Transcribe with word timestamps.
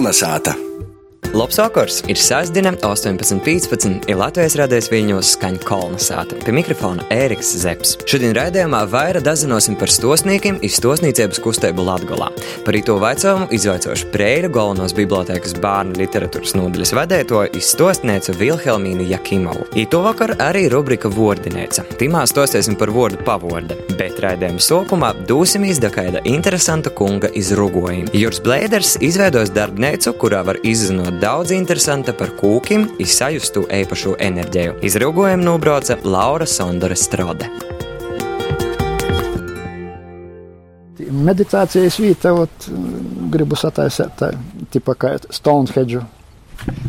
Kolnesāta! 0.00 0.69
Labs 1.30 1.58
vakars! 1.60 2.00
Ir 2.10 2.18
sestdiena, 2.18 2.72
18.15. 2.82 4.08
ir 4.10 4.16
Latvijas 4.18 4.56
rādījis 4.58 4.88
viņos 4.90 5.28
skaņa 5.36 5.60
kolonizāta. 5.62 6.34
Pie 6.42 6.50
mikrofona 6.56 7.04
Ēriks 7.14 7.52
Zepsi. 7.60 8.00
Šodien 8.10 8.32
raidījumā 8.34 8.80
vairāk 8.90 9.22
dazinosim 9.22 9.76
par 9.78 9.92
stosniekiem 9.94 10.58
izstosniecības 10.66 11.38
kustību 11.44 11.84
Latgolā. 11.86 12.32
Par 12.66 12.78
to 12.82 12.96
vaicojumu 12.98 13.46
izvaicošu 13.54 14.08
Preira 14.10 14.50
galvenos 14.50 14.94
bibliotēkas 14.98 15.54
bērnu 15.62 16.00
literatūras 16.00 16.56
nodaļas 16.58 16.94
vadētoju 16.98 17.54
izstostniecu 17.60 18.34
Vilhelmīnu 18.40 19.06
Jakimovu. 19.12 19.68
Īto 19.78 20.02
vakar 20.02 20.34
arī 20.42 20.64
rubrika 20.74 21.12
Vordinēca. 21.14 21.86
Timā 22.02 22.24
stostiesim 22.26 22.74
par 22.80 22.90
vārdu 22.96 23.22
pavorda, 23.22 23.78
bet 23.94 24.18
raidījuma 24.26 24.66
sākumā 24.66 25.12
dūsimies 25.30 25.78
da 25.78 25.94
kāda 25.94 26.26
interesanta 26.26 26.90
kunga 26.90 27.30
izrugojuma. 27.38 28.10
Jurs 28.18 28.42
Blēders 28.42 28.96
izveidos 28.98 29.54
darbnīcu, 29.54 30.16
kurā 30.18 30.42
var 30.50 30.58
izzinot 30.66 31.19
daudz 31.20 31.52
interesanta 31.52 32.14
par 32.16 32.32
kūkiem, 32.38 32.86
izsajustu 33.02 33.66
īpašu 33.76 34.14
enerģiju. 34.24 34.78
Izrūgojumu 34.86 35.44
nobrauca 35.44 35.98
Laura 36.04 36.46
Sondore 36.48 36.96
Strode. 36.96 37.48
Meditācijas 41.10 41.98
vieta, 42.00 42.32
ot, 42.44 42.68
gribu 43.34 43.58
sataisīt 43.58 44.16
tā, 44.20 44.30
tipa 44.72 44.94
kā 44.96 45.16
Stonehenge. 45.34 46.04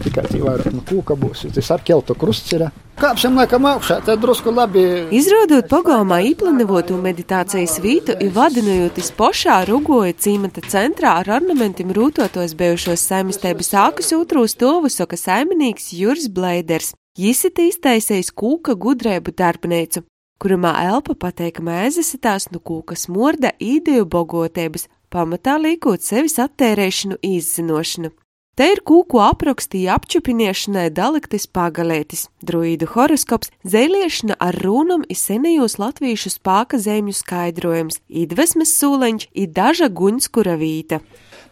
Tikai 0.01 0.23
tā 0.27 0.39
vairāk 0.41 0.73
no 0.73 0.81
kūka 0.87 1.15
būs. 1.19 1.45
Tas 1.55 1.69
ar 1.73 1.83
keltu 1.85 2.15
krusts 2.17 2.51
ir. 2.55 2.67
Kāpsim 3.01 3.37
laikam 3.39 3.65
augšā, 3.65 3.97
tad 4.05 4.21
drusku 4.21 4.51
labi. 4.53 4.83
Izrādot 5.15 5.69
pagalmā 5.71 6.19
īplanivotu 6.29 6.97
meditācijas 7.01 7.79
vītu, 7.81 8.17
ir 8.21 8.33
vadinojoties 8.35 9.09
pošā 9.17 9.57
rugoja 9.69 10.13
cīmata 10.13 10.61
centrā 10.69 11.15
ar 11.21 11.31
ornamentiem 11.39 11.93
rūtotos 11.97 12.53
bijušos 12.59 13.07
saimistēbas 13.09 13.71
sākus 13.73 14.13
ūtrū 14.17 14.45
stovu 14.51 14.91
soka 14.93 15.17
saiminīgs 15.17 15.91
Juris 15.97 16.29
Bleiders. 16.29 16.93
Jis 17.17 17.43
ir 17.49 17.65
iztaisējis 17.65 18.31
kūka 18.37 18.77
gudrēbu 18.79 19.33
darbnīcu, 19.35 20.05
kurumā 20.41 20.77
elpa 20.85 21.17
pateikama 21.25 21.81
ēzesitās 21.87 22.51
no 22.53 22.61
kūka 22.63 22.95
smorda 22.95 23.51
īdeju 23.59 24.07
bogotēbas, 24.13 24.87
pamatā 25.11 25.57
līkot 25.59 26.05
sevis 26.05 26.37
attērēšanu 26.39 27.19
izzinošanu. 27.33 28.13
Te 28.59 28.65
ir 28.67 28.81
kūku 28.83 29.21
aprakstīja 29.23 29.93
apčupiniešanai 29.95 30.89
daliktis 30.91 31.45
pagalētis, 31.55 32.25
druīdu 32.43 32.89
horoskops, 32.91 33.47
zēliešana 33.63 34.35
ar 34.43 34.57
rūnam 34.59 35.05
ir 35.07 35.15
senajos 35.15 35.77
latviešu 35.79 36.33
spāka 36.33 36.75
zemju 36.75 37.15
skaidrojums, 37.15 38.01
idvesmes 38.11 38.75
sūleņš, 38.75 39.29
ir 39.39 39.55
daža 39.55 39.87
guņskura 39.87 40.57
vīta. 40.59 40.99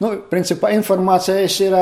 Nu, 0.04 0.12
principā 0.28 0.74
informācijas 0.76 1.56
ir 1.64 1.80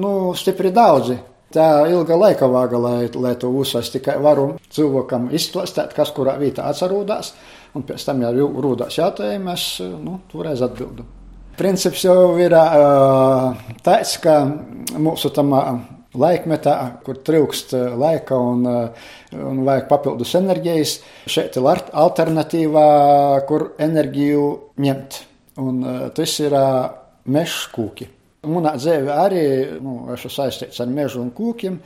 nu, 0.00 0.16
stipri 0.32 0.72
daudzi. 0.72 1.20
Tā 1.52 1.68
ilga 1.92 2.16
laika 2.16 2.48
vāga, 2.48 2.80
lai, 2.80 2.98
lai 3.12 3.36
to 3.36 3.52
uzsāst, 3.52 3.92
tikai 3.98 4.16
varu 4.16 4.54
cilvēkam 4.72 5.28
izklāstīt, 5.36 5.92
kas 5.92 6.16
kurā 6.16 6.40
vietā 6.40 6.72
atcerūdās, 6.72 7.34
un 7.76 7.84
pēc 7.84 8.08
tam, 8.08 8.24
ja 8.24 8.32
rūdās 8.32 8.96
jautājumi, 8.96 9.52
es 9.52 9.74
nu, 10.00 10.22
toreiz 10.32 10.64
atbildu. 10.64 11.04
Princips 11.58 12.04
jau 12.06 12.36
ir 12.40 12.54
tāds, 13.84 14.14
ka 14.22 14.36
mūsu 14.96 15.28
tamā 15.36 15.62
laikmetā, 16.16 16.74
kur 17.04 17.18
trūkst 17.24 17.74
laika 18.00 18.36
un, 18.40 18.64
un 19.36 19.60
vajag 19.66 19.86
papildus 19.90 20.32
enerģijas, 20.40 20.96
šeit 21.28 21.56
ir 21.60 21.68
alternatīva, 22.04 22.86
kur 23.48 23.70
enerģiju 23.80 24.48
ņemt. 24.80 25.20
Un 25.62 25.84
tas 26.16 26.38
ir 26.40 26.56
meža 27.28 27.68
kūki. 27.74 28.08
Manā 28.48 28.72
dzīvē 28.74 29.16
arī 29.22 29.42
nu, 29.84 29.98
esmu 30.16 30.32
saistīts 30.32 30.80
ar 30.82 30.88
mežu 30.90 31.20
un 31.22 31.30
kūkiem. 31.36 31.76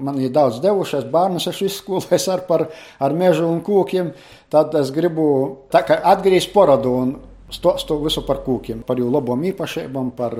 Man 0.00 0.16
ir 0.22 0.32
daudz 0.34 0.58
devušies, 0.62 1.04
bērnus 1.10 1.48
esmu 1.50 1.68
izskolējis 1.68 2.26
ar, 2.32 2.44
par, 2.48 2.64
ar 3.02 3.14
mežu 3.14 3.46
un 3.46 3.60
kūkiem. 3.66 4.12
Tad 4.50 4.74
es 4.80 4.90
gribu 4.94 5.26
atgriezt 5.70 6.54
porodu 6.54 6.94
un 7.02 7.12
stostu 7.54 7.98
visu 8.04 8.22
par 8.26 8.42
kūkiem, 8.46 8.84
par 8.86 9.00
jų 9.00 9.08
labom 9.12 9.42
īpašībām, 9.50 10.12
par 10.18 10.36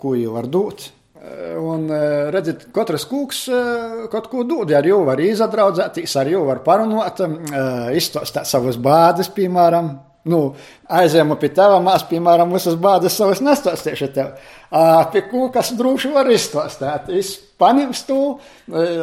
ko 0.00 0.14
jų 0.18 0.34
var 0.34 0.48
dot. 0.50 0.88
Un, 1.58 1.88
redziet, 2.30 2.68
katrs 2.74 3.02
kūks 3.10 3.40
kaut 4.12 4.28
ko 4.30 4.44
dod, 4.46 4.70
ar 4.70 4.86
jau 4.86 5.00
var 5.08 5.18
izadraudzēties, 5.18 6.12
ar 6.20 6.30
jau 6.30 6.44
var 6.46 6.60
parunāt, 6.66 7.18
izstāstīt 7.98 8.46
savas 8.46 8.78
bādas, 8.78 9.32
piemēram. 9.34 9.96
Nu, 10.28 10.38
aizēmu 10.92 11.38
pie 11.40 11.48
tava 11.56 11.78
mās, 11.80 12.02
piemēram, 12.06 12.50
visas 12.52 12.74
bādas 12.78 13.14
savas 13.16 13.40
nestāstīšu 13.40 14.08
tev. 14.12 14.34
Pie 15.14 15.22
kūkas 15.30 15.72
droši 15.78 16.10
var 16.12 16.28
izstāstīt. 16.30 17.08
Es 17.16 17.32
paņemšu 17.58 18.06
to, 18.08 18.20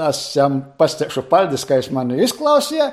es 0.05 0.21
jām 0.37 0.59
pastāstīšu 0.77 1.25
paldies, 1.31 1.65
ka 1.65 1.79
es 1.81 1.89
mani 1.95 2.21
izklausīju. 2.27 2.91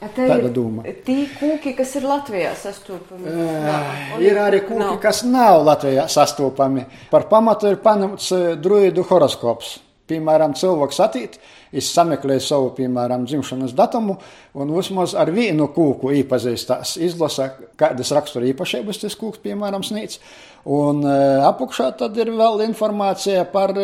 Tāda 0.00 0.48
doma. 0.48 0.86
Tī 1.04 1.26
kūki, 1.36 1.74
kas 1.76 1.92
ir 1.98 2.06
Latvijā 2.08 2.54
sastopami. 2.56 3.28
Uh, 3.28 4.16
ir 4.24 4.40
arī 4.40 4.62
kūki, 4.64 4.80
nav. 4.80 4.96
kas 5.02 5.20
nav 5.28 5.60
Latvijā 5.66 6.06
sastopami. 6.08 6.86
Par 7.12 7.28
pamatu 7.28 7.68
ir 7.68 7.76
paņemts 7.84 8.32
druidu 8.64 9.04
horoskops. 9.10 9.76
Piemēram, 10.10 10.56
cilvēks 10.58 10.98
atīt, 11.04 11.36
es 11.70 11.92
sameklēju 11.94 12.42
savu, 12.42 12.72
piemēram, 12.80 13.28
dzimšanas 13.30 13.76
datumu, 13.78 14.16
un 14.58 14.72
vismaz 14.74 15.14
ar 15.14 15.30
vienu 15.30 15.68
kūku 15.70 16.10
iepazīstās, 16.18 16.96
izlasa, 17.06 17.52
kādas 17.78 18.10
rakstura 18.16 18.48
īpašības 18.50 19.04
tas 19.04 19.14
kūks, 19.20 19.38
piemēram, 19.44 19.86
snīts. 19.86 20.18
Un 20.66 21.06
apakšā 21.06 21.92
tad 22.02 22.18
ir 22.18 22.34
vēl 22.34 22.64
informācija 22.66 23.46
par 23.54 23.76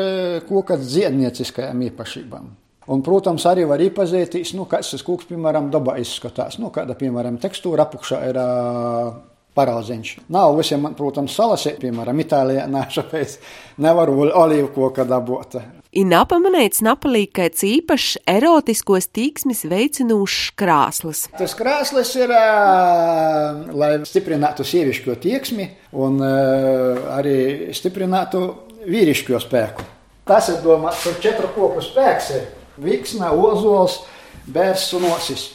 kūka 0.48 0.80
dziednieciskajām 0.82 1.86
īpašībām. 1.92 2.54
Un, 2.86 3.00
protams, 3.02 3.42
arī 3.50 3.64
var 3.66 3.82
iepazīties, 3.82 4.52
nu, 4.54 4.66
kāds 4.70 4.92
tas 4.94 5.02
kūks, 5.06 5.26
piemēram, 5.30 5.72
dabā 5.74 5.96
izskatās. 6.02 6.60
Nu, 6.62 6.70
kāda, 6.74 6.94
piemēram, 6.98 7.40
tekstūra 7.42 7.88
apakšā 7.88 8.20
ir 8.28 8.38
uh, 8.38 9.08
parauziņš. 9.58 10.12
Nav 10.32 10.54
visiem, 10.58 10.84
man, 10.84 10.94
protams, 10.98 11.34
salasīt, 11.34 11.80
piemēram, 11.82 12.20
Itālijā 12.22 12.68
nāšapēc 12.76 13.40
nevaru 13.82 14.28
olīvu 14.28 14.70
koka 14.76 15.06
dabūt. 15.08 15.58
Ir 15.96 16.06
napamanīts 16.10 16.82
napalīkaits 16.84 17.64
īpašs 17.64 18.10
erotiskos 18.28 19.08
tīksmis 19.16 19.64
veicinūšs 19.70 20.52
krāslis. 20.60 21.24
Tas 21.38 21.56
krāslis 21.58 22.12
ir, 22.20 22.30
uh, 22.30 23.64
lai 23.74 23.90
stiprinātu 24.06 24.66
sievišķo 24.66 25.16
tieksmi 25.24 25.66
un 26.04 26.20
uh, 26.20 27.02
arī 27.16 27.38
stiprinātu 27.74 28.44
vīrišķo 28.86 29.42
spēku. 29.42 29.88
Tas 30.26 30.52
ir 30.52 30.62
domāts 30.62 31.02
par 31.06 31.18
četru 31.22 31.50
koku 31.54 31.82
spēks. 31.82 32.30
Ir 32.36 32.46
viksna, 32.82 33.32
ozols, 33.32 34.00
bērns 34.46 34.88
un 34.98 35.08
osis. 35.10 35.46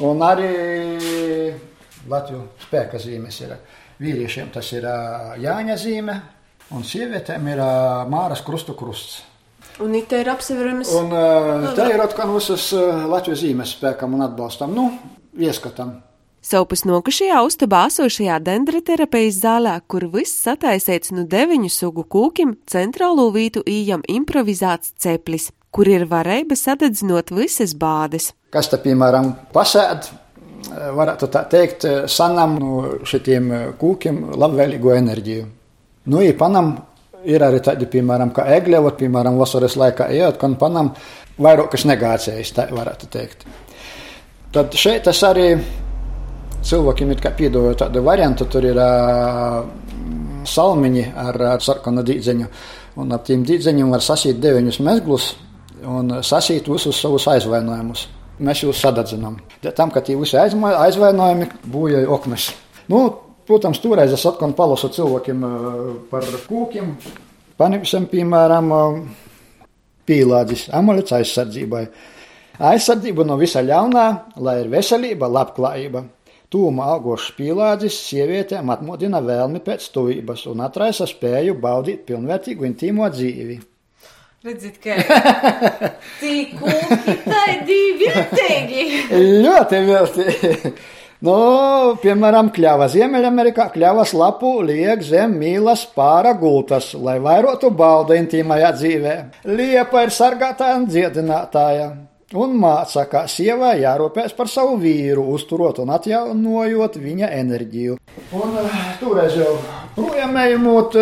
Un 0.00 0.22
arī 0.24 0.50
Latvijas 2.08 2.66
spēka 2.66 3.00
zīmes 3.02 3.40
ir. 3.44 3.56
Vīriešiem 4.00 4.48
tas 4.54 4.70
ir 4.72 4.86
Jāņa 5.42 5.74
zīme, 5.76 6.14
un 6.72 6.86
sievietēm 6.88 7.50
ir 7.52 7.60
Māras 8.08 8.40
krustu 8.46 8.72
krusts. 8.78 9.18
Un 9.80 9.92
it 9.96 10.12
ir 10.16 10.28
apseveramas. 10.32 10.88
Un 10.96 11.12
tā 11.76 11.90
ir 11.92 12.00
atkal 12.00 12.32
visas 12.32 12.70
Latvijas 12.72 13.42
zīmes 13.44 13.74
spēkam 13.76 14.16
un 14.16 14.24
atbalstam. 14.24 14.72
Nu, 14.76 14.88
ieskatam. 15.36 15.98
Savupas 16.40 16.86
nokušajā 16.88 17.42
uztabā 17.44 17.84
esošajā 17.90 18.40
dendriterapijas 18.46 19.42
zālē, 19.42 19.76
kur 19.86 20.08
viss 20.12 20.40
sataisīts 20.46 21.12
no 21.12 21.26
deviņu 21.28 21.68
sugu 21.70 22.06
kūkiem, 22.08 22.56
centrālo 22.66 23.28
vītu 23.34 23.60
ījam 23.68 24.04
improvizēts 24.08 24.94
ceplis 24.96 25.50
kur 25.74 25.88
ir 25.90 26.06
varēja 26.10 26.58
sadedzinot 26.58 27.30
visas 27.34 27.74
bādes. 27.78 28.32
Kas 28.50 28.70
te, 28.70 28.78
piemēram, 28.82 29.32
pasēd, 29.54 30.10
varētu 30.96 31.30
tā 31.30 31.44
teikt, 31.50 31.86
sanam 32.10 32.56
no 32.60 32.82
šitiem 33.06 33.50
kūkiem 33.80 34.22
labvēlīgo 34.38 34.94
enerģiju. 34.96 35.46
Nu, 36.10 36.22
ja 36.24 36.34
panam 36.38 36.74
ir 37.28 37.44
arī 37.44 37.60
tādi, 37.64 37.86
piemēram, 37.90 38.32
kā 38.34 38.46
egļevot, 38.56 38.98
piemēram, 39.00 39.38
vasaras 39.40 39.76
laikā 39.78 40.08
ejot, 40.16 40.40
kad 40.40 40.56
panam 40.60 40.94
vairākas 41.40 41.86
negācijas, 41.88 42.54
tā 42.56 42.66
varētu 42.74 43.10
teikt. 43.12 43.46
Tad 44.50 44.74
šeit 44.74 45.04
tas 45.06 45.20
arī 45.28 45.52
cilvēkiem 46.66 47.14
ir 47.14 47.22
kā 47.22 47.32
piedāvāja 47.36 47.84
tādu 47.84 48.02
variantu, 48.06 48.46
tur 48.50 48.66
ir 48.68 48.78
uh, 48.80 49.62
salmiņi 50.48 51.04
ar, 51.16 51.38
ar 51.54 51.64
sarkanu 51.64 52.04
dīdzeņu, 52.06 52.48
un 53.00 53.16
ap 53.16 53.24
tiem 53.28 53.44
dīdzeņiem 53.46 53.92
var 53.92 54.04
sasīt 54.04 54.40
deviņus 54.42 54.80
mezglus, 54.86 55.32
un 55.86 56.20
sasīt 56.26 56.68
visus 56.68 57.00
savus 57.00 57.28
aizvainojumus. 57.30 58.06
Mēs 58.40 58.62
jūs 58.64 58.80
sadedzinām. 58.80 59.36
Tam, 59.76 59.90
ka 59.92 60.00
tie 60.00 60.16
visi 60.16 60.38
aizvainojumi 60.40 61.50
būja 61.68 62.06
oknes. 62.08 62.46
Nu, 62.88 63.02
protams, 63.48 63.82
toreiz 63.82 64.14
es 64.16 64.24
atkal 64.28 64.54
palasu 64.56 64.88
cilvēkiem 64.94 65.44
par 66.08 66.24
kūkiem. 66.48 66.94
Paņemsim, 67.60 68.06
piemēram, 68.08 68.72
pīlādzis, 70.08 70.70
amulets 70.72 71.12
aizsardzībai. 71.18 71.84
Aizsardzība 72.70 73.24
no 73.28 73.36
visa 73.40 73.60
ļaunā, 73.64 74.06
lai 74.44 74.56
ir 74.62 74.72
veselība, 74.72 75.28
labklājība. 75.28 76.02
Tūma 76.50 76.88
augošs 76.96 77.28
pīlādzis 77.36 77.96
sievietēm 78.08 78.72
atmodina 78.74 79.20
vēlmi 79.22 79.60
pēc 79.62 79.84
tuvības 79.94 80.48
un 80.50 80.64
atraisa 80.64 81.06
spēju 81.06 81.54
baudīt 81.62 82.02
pilnvērtīgu 82.08 82.66
intīmo 82.66 83.06
dzīvi. 83.14 83.60
Redziet, 84.40 84.80
ka 84.82 84.96
tik 86.18 86.56
kūki, 86.58 87.14
tā 87.26 87.44
ir 87.52 87.62
divi 87.68 88.08
vērtīgi. 88.08 88.86
Ļoti 89.44 89.80
vērtīgi. 89.92 90.72
Nu, 91.28 91.36
piemēram, 92.00 92.48
kļava 92.56 92.86
Ziemeļamerikā 92.88 93.68
kļavas 93.74 94.16
lapu 94.16 94.54
liek 94.64 95.06
zem 95.06 95.38
mīlas 95.38 95.84
pāra 95.94 96.32
gultas, 96.40 96.94
lai 96.96 97.18
vairotu 97.20 97.70
baudu 97.70 98.16
intīmajā 98.16 98.70
dzīvē. 98.78 99.16
Liepa 99.52 100.06
ir 100.08 100.14
sargātāja 100.16 100.80
un 100.80 100.88
dziedinātāja. 100.88 101.90
Un 102.30 102.52
māca, 102.62 103.08
kā 103.10 103.24
sievai 103.26 103.80
jārūpēs 103.80 104.36
par 104.38 104.46
savu 104.46 104.76
vīru, 104.78 105.24
uzturot 105.34 105.80
un 105.82 105.90
atjaunojot 105.90 106.98
viņa 107.02 107.30
enerģiju. 107.34 107.96
Un 108.38 108.52
toreiz 109.00 109.34
jau 109.34 109.56
projām 109.96 110.38
ejot, 110.38 110.94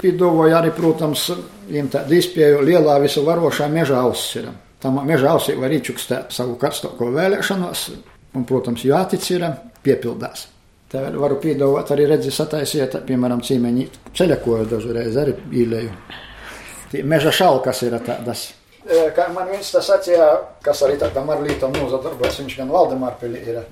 piedāvāja 0.00 0.62
arī, 0.62 0.70
protams, 0.72 1.26
viņam 1.68 1.90
tādu 1.92 2.16
izpēju 2.16 2.62
lielā 2.64 2.94
visu 3.04 3.20
varošā 3.26 3.68
meža 3.68 4.00
ausira. 4.00 4.54
Tam 4.80 4.96
meža 5.04 5.34
ausī 5.34 5.58
var 5.60 5.76
iečukstēt 5.76 6.32
savu 6.32 6.56
karstāko 6.56 7.10
vēlēšanos, 7.18 7.84
un, 8.32 8.48
protams, 8.48 8.86
jātic 8.88 9.28
ir 9.36 9.44
piepildās. 9.84 10.46
Tā 10.88 11.04
vēl 11.04 11.20
varu 11.20 11.36
piedāvāt 11.44 11.92
arī 11.92 12.08
redzi 12.14 12.32
sataisiet, 12.32 12.96
piemēram, 13.04 13.44
cīmeņi 13.44 13.86
ceļakoju 14.16 14.72
dažreiz 14.72 15.20
arī 15.20 15.36
īlēju. 15.66 15.92
Meža 17.12 17.36
šalkas 17.44 17.84
ir 17.84 18.00
tādas. 18.08 18.48
Kā 19.16 19.28
man 19.30 19.50
viens 19.52 19.70
tas 19.70 19.86
sacīja, 19.86 20.28
kas 20.64 20.82
arī 20.82 20.98
tādam 20.98 21.30
ar 21.30 21.42
lītam 21.44 21.74
nozadarbojas, 21.76 22.40
viņš 22.42 22.56
gan 22.58 22.72
Valdemārpilī 22.72 23.42
ir. 23.52 23.62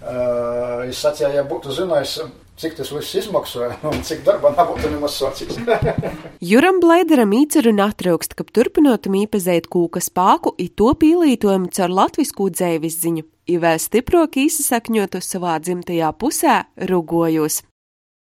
Uh, 0.00 0.86
es 0.88 0.96
sacīju, 1.02 1.34
ja 1.36 1.42
būtu 1.44 1.74
zinājis, 1.76 2.14
cik 2.60 2.78
tas 2.78 2.88
viss 2.94 3.18
izmaksāja 3.20 3.76
un 3.90 4.00
cik 4.06 4.22
darba 4.24 4.52
nebūtu 4.54 4.92
nemaz 4.92 5.18
sācis. 5.20 5.58
Juram 6.50 6.80
Blaideram 6.80 7.34
īceru 7.36 7.74
atraukst, 7.84 8.36
ka 8.38 8.44
turpinot 8.44 9.10
mīpezēt 9.12 9.68
kūka 9.68 10.00
spāku, 10.04 10.54
i 10.56 10.68
to 10.68 10.92
pīlītojumu 10.96 11.72
caur 11.76 11.92
latvisku 11.92 12.48
dzēvis 12.48 13.00
ziņu, 13.02 13.26
i 13.52 13.58
vēl 13.60 13.80
stiprāk 13.82 14.40
īsasakņotu 14.46 15.20
savā 15.24 15.58
dzimtajā 15.60 16.12
pusē 16.16 16.62
rugojos. 16.88 17.62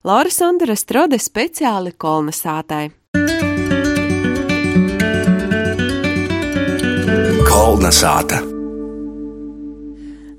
Laura 0.05 0.29
Sandra 0.29 0.75
Strode 0.77 1.17
speciāli 1.19 1.95
kolna 1.97 2.31
sātai. 2.35 2.91
Kolna 7.55 7.87
sāta. 7.87 8.41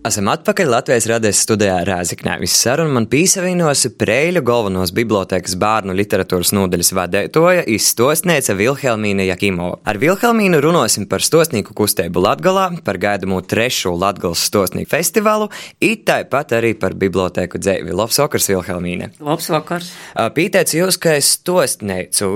Esam 0.05 0.29
atpakaļ 0.29 0.69
Latvijas 0.69 1.07
radijas 1.09 1.39
studijā 1.47 1.79
Rēziknē. 1.89 2.35
Visu 2.43 2.59
sarunu 2.59 2.93
man 2.93 3.07
pīsavinos 3.09 3.87
Preļu 3.97 4.43
galvenos 4.45 4.93
bibliotekas 4.95 5.57
bērnu 5.57 5.97
literatūras 5.97 6.53
nodaļas 6.53 6.93
vadētoja 6.99 7.63
izstostniece 7.73 8.53
Vilhelmīna 8.59 9.25
Jakimova. 9.31 9.79
Ar 9.89 9.97
Vilhelmīnu 10.03 10.61
runāsim 10.61 11.09
par 11.09 11.25
stostnieku 11.25 11.73
kustību 11.79 12.21
Latgalā, 12.27 12.67
par 12.85 13.01
gaidamo 13.01 13.41
trešo 13.41 13.95
Latgales 13.97 14.45
stostnieku 14.51 14.93
festivālu, 14.93 15.49
it 15.81 16.05
tāpat 16.11 16.53
arī 16.59 16.75
par 16.77 16.99
biblioteku 17.01 17.63
dzēvi. 17.65 17.97
Labs 17.97 18.21
vakars, 18.21 18.51
Vilhelmīne! 18.53 19.15
Labs 19.25 19.49
vakars! 19.57 19.89
Pīteicu 20.37 20.83
jūs, 20.85 21.01
ka 21.01 21.17
es 21.17 21.33
stostneicu. 21.41 22.35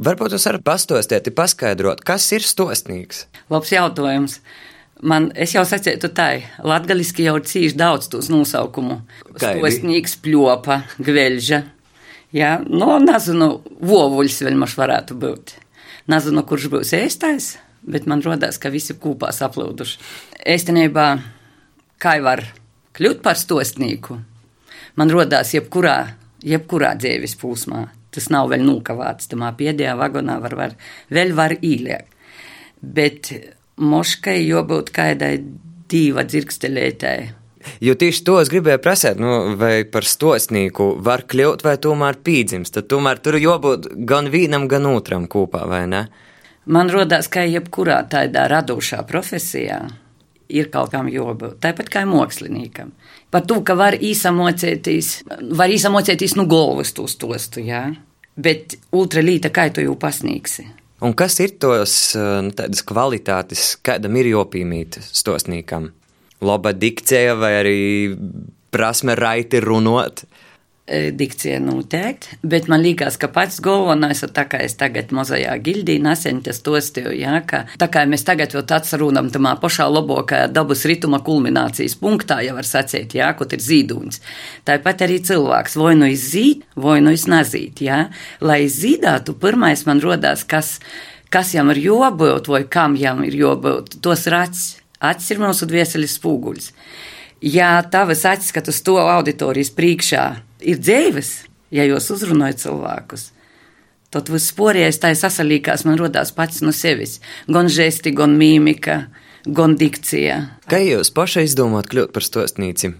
Varbūt 0.00 0.32
jūs 0.32 0.46
varat 0.48 0.62
pastostiet, 0.64 1.26
paskaidrot, 1.36 1.98
kas 2.08 2.24
ir 2.32 2.44
stostnieks? 2.46 3.26
Labs 3.52 3.72
jautājums! 3.74 4.38
Man, 5.04 5.26
es 5.36 5.52
jau 5.52 5.60
sacītu 5.68 6.08
tā, 6.16 6.28
latgaliski 6.64 7.26
jau 7.26 7.34
cīši 7.40 7.76
daudz 7.76 8.08
tos 8.12 8.30
nosaukumu. 8.32 8.98
Stostnīgs, 9.34 10.16
pļopa, 10.24 10.78
gveļža. 11.04 11.60
Jā, 12.36 12.54
nu, 12.64 12.88
nezinu, 13.04 13.50
vovuļs 13.92 14.40
vēl 14.46 14.56
maš 14.60 14.78
varētu 14.80 15.18
būt. 15.20 15.54
Nezinu, 16.08 16.46
kurš 16.48 16.70
būs 16.72 16.94
ēstais, 16.96 17.52
bet 17.84 18.08
man 18.08 18.24
rodās, 18.24 18.56
ka 18.60 18.72
visi 18.72 18.96
kopā 18.96 19.34
saplūduši. 19.36 20.00
Īstenībā, 20.56 21.08
kā 22.00 22.16
var 22.24 22.46
kļūt 22.96 23.24
par 23.24 23.36
stostnīku, 23.40 24.20
man 24.96 25.12
rodās 25.12 25.52
jebkurā, 25.56 25.98
jebkurā 26.40 26.96
dzīves 26.96 27.36
posmā. 27.40 27.88
Tas 28.14 28.30
nav 28.32 28.50
vēl 28.50 28.64
nokavāts, 28.66 29.28
tamā 29.30 29.52
pēdējā 29.58 29.94
vagonā 29.98 30.40
var, 30.42 30.56
var 30.58 30.76
vēl 31.14 31.34
var 31.38 31.54
īliek. 31.60 32.08
Bet 32.80 33.30
moškai 33.80 34.40
jābūt 34.42 34.90
kādai 34.94 35.34
diva 35.90 36.24
dzirkstelētai. 36.26 37.18
Jo 37.84 37.94
tieši 38.00 38.24
to 38.24 38.38
es 38.40 38.48
gribēju 38.52 38.80
prasīt, 38.80 39.20
nu, 39.20 39.54
vai 39.60 39.84
par 39.84 40.06
stosnīku 40.08 40.94
var 41.04 41.26
kļūt, 41.28 41.64
vai 41.66 41.76
tomēr 41.76 42.18
pīdzims. 42.24 42.72
Tad 42.72 42.88
tomēr 42.88 43.20
tur 43.20 43.36
jābūt 43.36 43.90
gan 44.08 44.30
vienam, 44.32 44.66
gan 44.68 44.88
otram 44.88 45.28
kopā, 45.30 45.66
vai 45.68 45.84
ne? 45.90 46.06
Man 46.70 46.92
rodās, 46.92 47.28
ka 47.28 47.44
jebkurā 47.44 48.00
tādā 48.08 48.46
radošā 48.50 49.02
profesijā 49.08 49.82
ir 50.50 50.70
kaut 50.72 50.92
kam 50.94 51.08
jābūt. 51.10 51.58
Tāpat 51.62 51.90
kā 51.92 52.04
māksliniekam. 52.08 52.92
Par 53.30 53.46
to, 53.46 53.60
ka 53.66 53.76
var 53.78 53.94
īsamocēties, 53.94 55.12
var 55.58 55.70
īsamocēties 55.70 56.36
no 56.38 56.46
galvas 56.50 56.94
tos 56.96 57.16
tostu, 57.20 57.62
jā. 57.66 57.86
Bet 58.40 58.76
ultralīta 58.96 59.52
kā 59.54 59.68
tu 59.74 59.84
jau 59.84 59.96
pasniegsi. 60.00 60.66
Un 61.00 61.14
kas 61.16 61.38
ir 61.40 61.54
tos 61.62 61.94
nu, 62.16 62.52
tādas 62.56 62.82
kvalitātes, 62.84 63.72
kādam 63.84 64.18
ir 64.20 64.34
jopīmīt 64.34 65.00
stosnīkam? 65.00 65.88
Laba 66.44 66.74
dikcija 66.76 67.36
vai 67.40 67.54
arī 67.60 67.80
prasme 68.72 69.16
raiti 69.16 69.60
runot? 69.64 70.24
Dikcija 70.90 71.60
noteikti, 71.62 72.40
bet 72.42 72.66
man 72.68 72.82
liekas, 72.82 73.14
ka 73.20 73.28
pats 73.30 73.60
galvenais 73.62 74.24
ir 74.26 74.32
tā, 74.34 74.44
ka 74.50 74.58
es 74.64 74.74
tagad 74.78 75.12
mazajā 75.14 75.52
gildī 75.62 76.00
nesen 76.02 76.40
tas 76.42 76.58
tostīju, 76.66 77.12
jā, 77.14 77.36
ka 77.46 77.62
tā 77.78 77.86
kā 77.92 78.02
mēs 78.10 78.26
tagad 78.26 78.56
tāds 78.66 78.96
runam 78.98 79.28
tamā 79.30 79.52
pašā 79.62 79.86
labākajā 79.86 80.48
dabas 80.50 80.82
rituma 80.90 81.20
kulminācijas 81.26 81.94
punktā, 82.00 82.40
jau 82.46 82.56
var 82.58 82.66
sacīt, 82.66 83.14
jā, 83.20 83.30
kur 83.38 83.54
ir 83.54 83.62
zīdūns. 83.62 84.18
Tāpat 84.66 85.06
arī 85.06 85.20
cilvēks 85.30 85.78
vai 85.78 85.94
nu 86.00 86.10
izzīt, 86.10 86.66
vai 86.74 86.98
nu 87.04 87.14
iznazīt, 87.14 87.84
jā. 87.86 88.02
Lai 88.42 88.64
zīdātu, 88.66 89.38
pirmais 89.38 89.86
man 89.86 90.02
rodās, 90.02 90.42
kas, 90.42 90.78
kas 91.30 91.54
jam 91.54 91.70
ir 91.70 91.84
jābūt 91.86 92.50
vai 92.50 92.64
kam 92.66 92.98
jam 92.98 93.22
ir 93.26 93.38
jābūt, 93.44 94.00
tos 94.02 94.26
ir 94.26 94.40
acis. 94.42 94.76
Ir 95.00 95.38
mūsu 95.40 95.64
dvieseļas 95.64 96.18
spūguļs. 96.18 96.72
Ja 97.40 97.78
tavas 97.80 98.26
acis, 98.28 98.50
kad 98.52 98.66
uz 98.68 98.82
to 98.84 98.98
auditorijas 99.00 99.70
priekšā 99.72 100.24
ir 100.62 100.80
dzīves, 100.80 101.34
ja 101.74 101.86
jūs 101.88 102.10
uzrunājat 102.14 102.64
cilvēkus. 102.64 103.30
Tad 104.10 104.30
viss 104.32 104.54
porējais 104.56 104.98
tā 104.98 105.12
sasalīkās, 105.14 105.84
man 105.86 105.98
rodās 106.00 106.32
pats 106.34 106.64
no 106.66 106.72
sevis. 106.74 107.20
Gan 107.46 107.70
žesti, 107.70 108.10
gan 108.10 108.34
mīmika, 108.38 109.04
gan 109.46 109.76
dikcija. 109.78 110.40
Kā 110.70 110.80
jūs 110.82 111.12
paši 111.14 111.46
izdomājat 111.46 111.92
kļūt 111.92 112.16
par 112.16 112.26
stostnīci? 112.26 112.90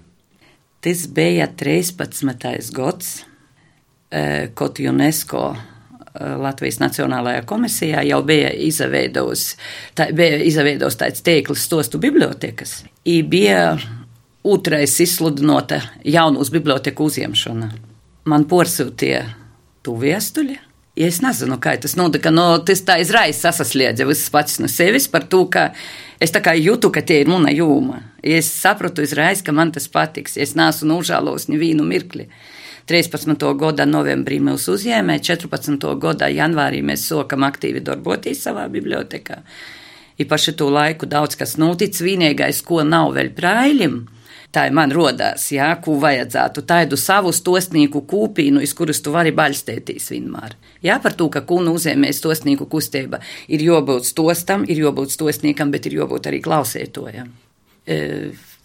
Tas 0.81 1.03
bija 1.11 1.49
13. 1.61 2.71
gads, 2.73 3.11
kad 4.55 4.81
UNESCO 4.81 5.43
Latvijas 6.41 6.81
Nacionālajā 6.81 7.45
komisijā 7.47 8.03
jau 8.07 8.23
bija 8.27 8.51
izveidots 8.55 9.57
tā, 9.95 10.09
tāds 10.11 11.23
tīkls 11.27 11.67
stostu 11.69 12.01
bibliotekas. 12.03 12.81
I 13.07 13.21
bija 13.23 13.77
otrais 14.43 15.01
izsludinota 15.01 15.81
jaunos 16.05 16.51
biblioteku 16.51 17.09
uzņemšana. 17.11 17.71
Man 18.31 18.47
porsūtīja 18.49 19.25
tu 19.85 19.97
viestuļi. 20.01 20.59
Ja 20.99 21.07
es 21.09 21.21
nezinu, 21.23 21.57
kā 21.63 21.77
tas 21.81 21.95
notika, 21.97 22.33
no 22.35 22.59
tas 22.67 22.83
tā 22.85 22.99
izraisa 23.01 23.49
sasasliedza 23.49 24.05
visas 24.09 24.29
pats 24.33 24.59
no 24.61 24.69
sevis 24.69 25.07
par 25.09 25.25
to, 25.31 25.45
ka 25.49 25.71
es 26.21 26.35
tā 26.35 26.43
kā 26.45 26.53
jūtu, 26.59 26.91
ka 26.93 27.01
tie 27.07 27.21
ir 27.23 27.31
mana 27.31 27.53
jūma. 27.55 28.01
Ja 28.27 28.41
es 28.41 28.51
sapratu 28.53 29.05
izraisa, 29.07 29.47
ka 29.47 29.55
man 29.57 29.73
tas 29.73 29.89
patiks, 29.89 30.37
ja 30.37 30.45
es 30.45 30.57
neesmu 30.59 30.91
nožālos 30.91 31.49
nevienu 31.49 31.87
mirkli. 31.89 32.27
13. 32.91 33.39
gada 33.55 33.87
novembrī 33.87 34.41
mēs 34.43 34.67
uzņēmējām, 34.73 35.23
14. 35.23 35.87
gada 36.03 36.29
janvārī 36.33 36.83
mēs 36.83 37.07
sākam 37.07 37.47
aktīvi 37.47 37.85
darboties 37.87 38.43
savā 38.49 38.67
bibliotekā. 38.73 39.45
Īpaši 40.21 40.57
to 40.59 40.69
laiku 40.75 41.07
daudz 41.09 41.39
kas 41.39 41.55
notic, 41.57 41.95
vienīgais, 42.03 42.65
ko 42.67 42.83
nav 42.85 43.15
vēl 43.15 43.31
praiļim, 43.37 44.01
Tā 44.51 44.65
ir 44.67 44.75
man 44.75 44.91
rodās, 44.91 45.45
jā, 45.55 45.69
ko 45.79 45.95
vajadzētu 46.03 46.65
tādu 46.67 46.97
savu 46.99 47.31
stosnīku 47.35 48.03
kūpīnu, 48.11 48.59
iz 48.67 48.73
kuras 48.75 48.99
tu 48.99 49.13
vari 49.15 49.31
baļstēties 49.37 50.11
vienmēr. 50.11 50.57
Jā, 50.83 50.97
par 51.03 51.15
to, 51.15 51.29
ka 51.31 51.45
kunu 51.47 51.77
uzēmēs 51.79 52.19
stosnīku 52.19 52.67
kustība 52.73 53.21
ir 53.47 53.63
jābūt 53.63 54.11
stostam, 54.11 54.67
ir 54.67 54.83
jābūt 54.83 55.15
stosnīkam, 55.15 55.71
bet 55.71 55.87
ir 55.87 56.01
jābūt 56.01 56.27
arī 56.33 56.43
klausētojam. 56.43 57.31
E, 57.87 58.01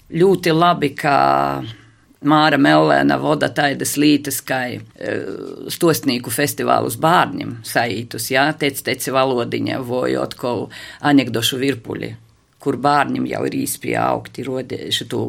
ļoti 0.10 0.58
labi, 0.58 0.90
ka 0.98 1.16
Māra 2.26 2.58
Mellēna 2.58 3.22
voda 3.22 3.52
taidas 3.54 3.94
lītas, 4.02 4.42
kā 4.42 4.64
e, 4.74 5.16
stosnīku 5.70 6.34
festivālus 6.34 6.98
bārņiem 6.98 7.60
saītus, 7.62 8.32
jā, 8.34 8.50
tec 8.58 8.82
teci 8.82 9.14
valodiņa, 9.14 9.84
vojot 9.86 10.34
kaut 10.42 10.74
anekdošu 11.06 11.62
virpuļi 11.62 12.16
kur 12.66 12.80
bērniem 12.82 13.28
jau 13.30 13.44
ir 13.46 13.60
augti, 14.02 14.44
rodējuši 14.46 15.08
to, 15.12 15.22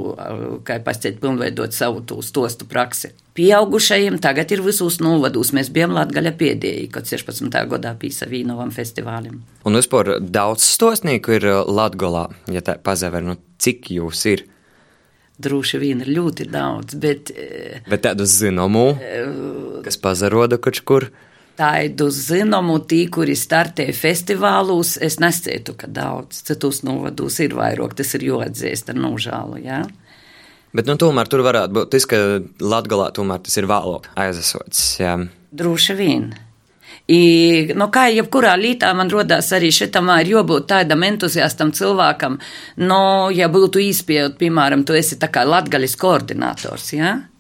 kā 0.65 0.79
pasciet, 0.85 1.21
pilnveidot 1.21 1.77
savu 1.77 2.01
to 2.09 2.23
stostu 2.25 2.69
praksi. 2.69 3.13
Pieaugušajiem 3.37 4.17
tagad 4.25 4.53
ir 4.55 4.63
visos 4.65 4.97
novados. 5.05 5.53
Mēs 5.53 5.69
bijām 5.73 5.93
Latvijā 5.93 6.33
pēdējie, 6.41 6.89
kad 6.93 7.09
16. 7.09 7.53
gadā 7.69 7.93
pīsa 8.01 8.29
Vīnovam 8.31 8.73
festivālim. 8.73 9.43
Un 9.69 9.77
vispār 9.77 10.17
daudz 10.21 10.65
stosnieku 10.65 11.37
ir 11.37 11.49
Latvijā, 11.69 12.27
ja 12.57 12.65
tā 12.65 12.79
pazaver, 12.81 13.27
nu 13.27 13.37
cik 13.61 13.93
jūs 13.99 14.25
ir? 14.33 14.47
Droši 15.37 15.83
vien 15.83 16.01
ir 16.01 16.09
ļoti 16.17 16.49
daudz, 16.49 16.97
bet. 16.97 17.35
Bet 17.91 18.07
tādu 18.09 18.25
zināmu, 18.25 18.87
kas 19.85 20.01
pazaroda 20.01 20.57
kaut 20.57 20.81
kur. 20.89 21.11
Tādu 21.57 22.11
zināmu, 22.13 22.83
tī, 22.85 23.07
kuri 23.09 23.33
startē 23.39 23.87
festivālus, 23.97 24.97
es 25.01 25.17
nescietu, 25.23 25.73
ka 25.79 25.89
daudz. 25.89 26.43
Citos 26.45 26.83
novados 26.85 27.39
ir 27.41 27.57
vairāk, 27.57 27.95
tas 27.97 28.13
ir 28.19 28.27
jāatzīst 28.29 28.93
ar 28.93 28.99
nožēlu. 29.01 29.63
Ja? 29.65 29.85
Bet 30.77 30.91
nu, 30.91 30.99
tomēr 31.01 31.31
tur 31.33 31.41
varētu 31.47 31.73
būt 31.79 31.95
tas, 31.95 32.05
ka 32.11 32.19
Latvijā 32.61 33.09
tomēr 33.17 33.41
tas 33.47 33.57
ir 33.57 33.69
vēlāk 33.71 34.11
aizesots. 34.21 34.83
Jā. 35.01 35.15
Droši 35.57 35.97
vien. 35.97 36.27
I, 37.07 37.21
nu, 37.79 37.87
kā 37.95 38.09
jebkurā 38.11 38.57
lītā 38.59 38.91
man 38.99 39.09
rodās 39.13 39.49
arī 39.55 39.71
šitam 39.73 40.11
ir 40.19 40.33
jābūt 40.35 40.67
tādam 40.73 41.07
entuziastam 41.07 41.71
cilvēkam, 41.73 42.37
no, 42.83 43.01
ja 43.31 43.47
būtu 43.53 43.81
īspējot, 43.85 44.37
piemēram, 44.41 44.83
tu 44.85 44.97
esi 44.99 45.17
tā 45.23 45.31
kā 45.33 45.47
latgaļas 45.47 45.97
koordinators, 46.03 46.93
jā? 46.99 47.15
Ja? 47.15 47.36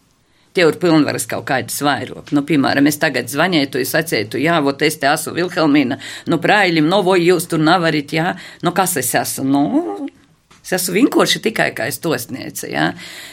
Tev 0.56 0.72
ir 0.72 0.80
pilnvaras 0.82 1.28
kaut 1.30 1.46
kādas 1.50 1.78
vairāk. 1.84 2.32
Nu, 2.36 2.42
piemēram, 2.46 2.88
es 2.88 3.00
tagad 3.02 3.30
zvanīju, 3.32 3.70
tu 3.75 3.84
sacītu, 3.86 4.40
jā, 4.42 4.58
vot 4.64 4.82
es 4.86 4.98
te 5.00 5.10
esmu 5.10 5.36
Vilhelmīna, 5.36 6.00
nu, 6.32 6.40
praiļim, 6.42 6.88
no 6.90 7.02
vai 7.06 7.20
jūs 7.22 7.48
tur 7.50 7.62
nevarat, 7.62 8.16
jā, 8.16 8.32
nu, 8.64 8.72
kas 8.76 8.96
es 9.02 9.12
esmu, 9.20 9.46
nu, 9.52 10.05
Es 10.66 10.73
esmu 10.80 10.96
vienkārši 10.96 11.40
tikai 11.44 11.68
kā 11.76 11.87
stosniece. 11.94 12.66
Ja? 12.73 12.88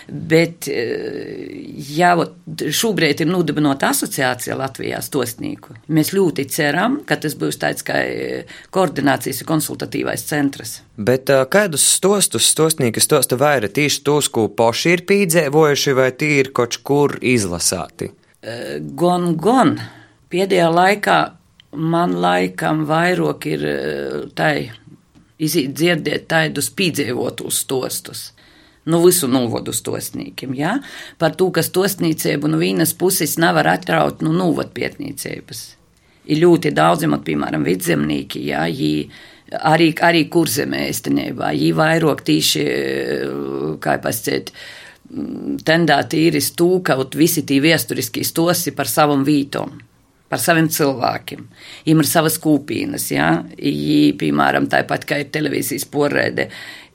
Bet 0.07 0.67
jā, 0.69 2.11
šobrīd 2.61 3.23
ir 3.25 3.31
nodibināta 3.31 3.89
asociācija 3.89 4.57
Latvijā 4.59 5.01
stosnieku. 5.01 5.73
Mēs 5.89 6.13
ļoti 6.13 6.45
ceram, 6.53 6.99
ka 7.09 7.17
tas 7.17 7.33
būs 7.39 7.57
tāds 7.63 7.85
kā 7.87 8.03
koordinācijas 8.73 9.41
un 9.41 9.49
konsultatīvais 9.49 10.27
centrs. 10.29 10.75
Bet 10.93 11.31
kādus 11.49 11.87
stostus 11.95 12.51
stosnieki 12.53 13.01
stosta 13.01 13.39
vairāk 13.41 13.73
tieši 13.79 14.03
tos, 14.05 14.29
ko 14.29 14.45
poši 14.53 14.93
ir 14.93 15.05
pīdzēvojuši, 15.09 15.97
vai 15.97 16.11
tie 16.13 16.35
ir 16.43 16.53
kaut 16.53 16.77
kur 16.85 17.17
izlasāti? 17.17 18.11
Gon, 18.93 19.33
gon. 19.41 19.77
Pēdējā 20.29 20.69
laikā 20.69 21.17
man 21.73 22.13
laikam 22.21 22.85
vairāk 22.89 23.47
ir 23.49 23.65
tai 24.37 24.69
iziet 25.43 25.75
dzirdēt 25.77 26.27
tādus 26.31 26.71
pīdzēvotus 26.73 27.59
stostus. 27.65 28.31
Nu, 28.83 28.99
visu 29.05 29.29
novodu 29.31 29.71
stosnīkiem, 29.71 30.55
ja? 30.59 30.73
par 31.19 31.37
to, 31.39 31.47
ka 31.55 31.63
stosnīcību 31.63 32.49
no 32.51 32.59
vienas 32.59 32.91
puses 32.99 33.37
nevar 33.39 33.69
atraut 33.77 34.19
no 34.23 34.33
nu, 34.33 34.49
novadpietnīcības. 34.49 35.61
Ir 36.33 36.41
ļoti 36.43 36.71
daudzi, 36.75 37.07
piemēram, 37.07 37.63
vidzemnieki, 37.67 38.41
jā, 38.49 38.65
jī, 38.67 38.91
arī, 39.71 39.89
arī 40.03 40.25
kurzemē 40.31 40.83
estenībā, 40.89 41.53
jī 41.55 41.71
vairāk 41.75 42.25
tīši, 42.27 42.65
kā 43.83 43.95
pasciet, 44.03 44.51
tendēti 45.63 46.27
ir 46.27 46.39
iz 46.39 46.51
tū, 46.59 46.69
kaut 46.83 47.15
visi 47.15 47.45
tī 47.47 47.61
viesturiski 47.63 48.23
stosi 48.27 48.75
par 48.75 48.91
savam 48.91 49.23
vītom 49.27 49.79
par 50.33 50.41
saviem 50.41 50.69
cilvēkiem. 50.73 51.43
Viņiem 51.85 52.01
ir 52.01 52.09
savas 52.09 52.39
kūpīnas, 52.41 53.09
ja? 53.13 53.27
Viņi, 53.53 54.15
piemēram, 54.17 54.65
tāpat 54.71 55.05
kā 55.09 55.21
ir 55.21 55.29
televīzijas 55.33 55.85
porēde 55.93 56.49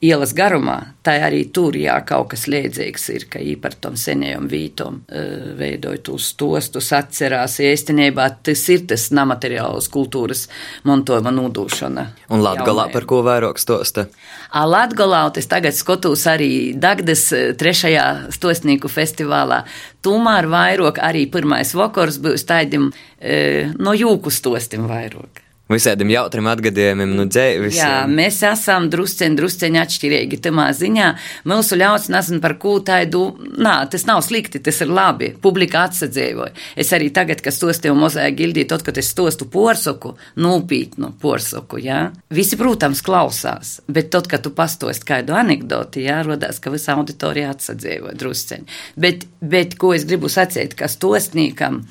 ielas 0.04 0.32
garumā, 0.36 0.76
tā 1.02 1.16
arī 1.26 1.42
tur, 1.54 1.76
jā, 1.78 1.96
kaut 2.06 2.30
kas 2.32 2.46
liedzīgs 2.50 3.06
ir, 3.14 3.24
ka 3.30 3.40
viņi 3.42 3.56
par 3.62 3.74
tom 3.82 3.96
senajām 3.98 4.46
vītom 4.50 5.00
uh, 5.00 5.48
veidoja 5.58 6.02
tos 6.06 6.28
stostus, 6.34 6.90
atcerās, 6.94 7.58
ēstenībā 7.64 8.28
tas 8.46 8.62
ir 8.72 8.84
tas 8.90 9.08
namateriāls 9.14 9.90
kultūras 9.92 10.46
montojuma 10.88 11.32
nodūšana. 11.34 12.06
Un 12.30 12.44
Latgalā 12.44 12.88
par 12.94 13.08
ko 13.10 13.22
vairāk 13.26 13.58
stosta? 13.62 14.06
A 14.54 14.64
Latgalā, 14.68 15.24
es 15.38 15.50
tagad 15.50 15.76
skatos 15.76 16.24
arī 16.30 16.52
Dagdas 16.78 17.26
trešajā 17.58 18.30
stosnīku 18.34 18.90
festivālā, 18.92 19.64
tomēr 20.06 20.48
vairāk 20.52 21.02
arī 21.02 21.26
pirmais 21.32 21.74
vakars 21.74 22.20
būs 22.22 22.46
taidim 22.48 22.90
uh, 22.92 23.76
no 23.78 23.96
jūku 23.98 24.32
stostim 24.34 24.86
vairāk 24.90 25.47
visādiem 25.72 26.12
jautriem 26.12 26.48
atgadījumiem 26.50 27.14
nu, 27.18 27.26
dzīves. 27.28 27.76
Jā, 27.78 28.06
mēs 28.10 28.40
esam 28.48 28.88
drusceņi, 28.92 29.36
drusceņi 29.38 29.80
atšķirīgi 29.82 30.40
tamā 30.44 30.68
ziņā. 30.76 31.08
Mūsu 31.48 31.78
ļauts 31.80 32.08
nezinu 32.12 32.42
par 32.44 32.56
ko 32.62 32.78
tādu, 32.84 33.24
nā, 33.60 33.76
tas 33.92 34.06
nav 34.08 34.22
slikti, 34.26 34.62
tas 34.64 34.80
ir 34.84 34.92
labi. 34.92 35.30
Publika 35.42 35.84
atsadzēvoja. 35.88 36.54
Es 36.78 36.92
arī 36.96 37.10
tagad, 37.14 37.42
kas 37.44 37.60
tos 37.60 37.82
tev 37.84 37.96
mozēja 37.98 38.32
gildīt, 38.38 38.70
tad, 38.72 38.84
kad 38.86 38.98
es 39.00 39.12
tostu 39.18 39.48
porsoku, 39.52 40.14
nūpītnu 40.40 41.12
porsoku, 41.22 41.80
jā. 41.84 42.08
Visi, 42.34 42.58
protams, 42.60 43.02
klausās, 43.04 43.78
bet 43.88 44.12
tad, 44.14 44.28
kad 44.30 44.44
tu 44.44 44.52
pastost 44.56 45.06
kādu 45.08 45.36
anekdoti, 45.38 46.06
jā, 46.08 46.22
rodās, 46.26 46.60
ka 46.62 46.72
visa 46.74 46.96
auditorija 46.96 47.52
atsadzēvoja 47.54 48.16
drusceņi. 48.18 48.78
Bet, 49.00 49.28
bet, 49.40 49.76
ko 49.80 49.92
es 49.96 50.08
gribu 50.08 50.30
sacīt, 50.32 50.76
ka 50.78 50.88
stostniekam, 50.90 51.82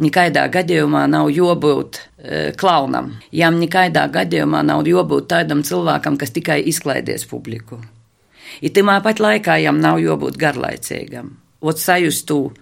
nekādā 0.00 0.46
gadījumā 0.52 1.04
nav 1.10 1.30
jābūt 1.32 1.98
e, 1.98 2.52
klaunam. 2.58 3.12
Jām 3.34 3.58
nekādā 3.60 4.06
gadījumā 4.12 4.62
nav 4.66 4.86
jābūt 4.88 5.28
tādam 5.32 5.62
cilvēkam, 5.66 6.18
kas 6.20 6.32
tikai 6.34 6.62
izklaidies 6.70 7.26
publiku. 7.28 7.80
Ir 8.62 8.72
timā 8.76 8.98
pat 9.04 9.20
laikā 9.22 9.58
jām 9.62 9.80
nav 9.80 10.00
jābūt 10.02 10.38
garlaicīgam. 10.40 11.32
Ot 11.62 11.80
sajustu 11.80 12.52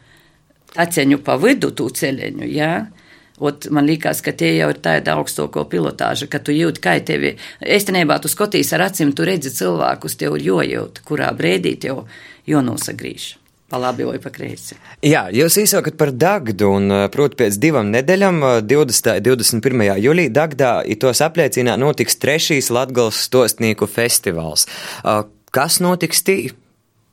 taceņu 0.75 1.21
pa 1.27 1.37
vidu 1.41 1.73
tū 1.75 1.91
ceļeņu, 2.01 2.47
jā. 2.51 2.75
Ot, 3.41 3.71
man 3.73 3.87
liekas, 3.89 4.21
ka 4.21 4.35
tie 4.37 4.53
jau 4.59 4.69
ir 4.69 4.83
tāda 4.85 5.15
augstāko 5.17 5.65
pilotāža, 5.71 6.29
ka 6.29 6.43
tu 6.45 6.53
jūti, 6.53 6.83
kā 6.85 6.99
tevi, 7.01 7.33
estenībā 7.65 8.21
tu 8.21 8.29
skotīs 8.29 8.75
ar 8.77 8.91
acīm, 8.91 9.15
tu 9.17 9.25
redzi 9.25 9.55
cilvēkus, 9.57 10.21
tev 10.21 10.37
ir 10.37 10.49
jojūt, 10.51 11.01
kurā 11.09 11.33
brēdī 11.37 11.79
tev 11.81 12.05
jonosagrīž 12.51 13.40
pa 13.71 13.79
labi 13.79 14.07
vai 14.09 14.19
pa 14.23 14.33
kreisi. 14.35 14.77
Jā, 15.07 15.29
jūs 15.35 15.59
īsākat 15.63 15.97
par 16.01 16.13
Dagdu, 16.13 16.73
un 16.77 16.95
proti 17.15 17.39
pēc 17.41 17.59
divām 17.63 17.93
nedēļām, 17.95 18.43
20. 18.67 19.21
21. 19.27 19.85
jūlijā, 20.03 20.33
Dagdā 20.35 20.73
tos 21.01 21.23
apliecinā 21.25 21.77
notiks 21.81 22.19
trešīs 22.21 22.73
Latgals 22.75 23.23
stostnieku 23.29 23.89
festivāls. 23.91 24.67
Kas 25.55 25.79
notiks 25.83 26.27
tī? 26.27 26.41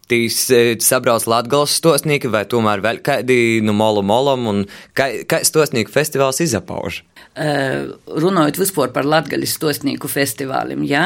Tīs 0.07 0.45
sabrauc 0.87 1.25
Latgals 1.27 1.73
stostnieki 1.81 2.29
vai 2.31 2.45
tomēr 2.47 2.79
vēl 2.83 3.01
kādi 3.03 3.59
nu, 3.59 3.75
molu 3.75 4.05
molam 4.07 4.45
un 4.47 4.61
kā, 4.95 5.09
kā 5.27 5.41
stostnieku 5.43 5.91
festivāls 5.91 6.39
izapauž? 6.45 7.01
Uh, 7.37 7.91
runājot 8.17 8.57
vispār 8.57 8.89
par 8.95 9.05
Latgaļas 9.05 9.51
stostnieku 9.59 10.09
festivālim, 10.09 10.81
jā, 10.89 11.03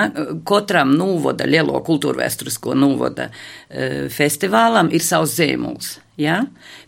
katram 0.48 0.94
nūvoda, 0.96 1.44
lielo 1.44 1.82
kultūrvēsturisko 1.84 2.72
nūvoda 2.80 3.26
uh, 3.28 4.06
festivālam 4.08 4.94
ir 4.96 5.04
savs 5.04 5.34
zīmols. 5.36 5.98
Ja? 6.22 6.38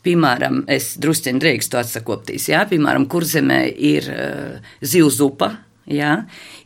Piemēram, 0.05 0.61
es 0.71 0.93
drusciņi 1.01 1.43
drīkstu 1.43 1.81
atsakoptīs, 1.81 2.47
ja? 2.53 2.61
piemēram, 2.69 3.09
kurzemē 3.11 3.59
ir 3.67 4.07
uh, 4.13 4.71
zivzupa, 4.79 5.51
ja? 5.91 6.21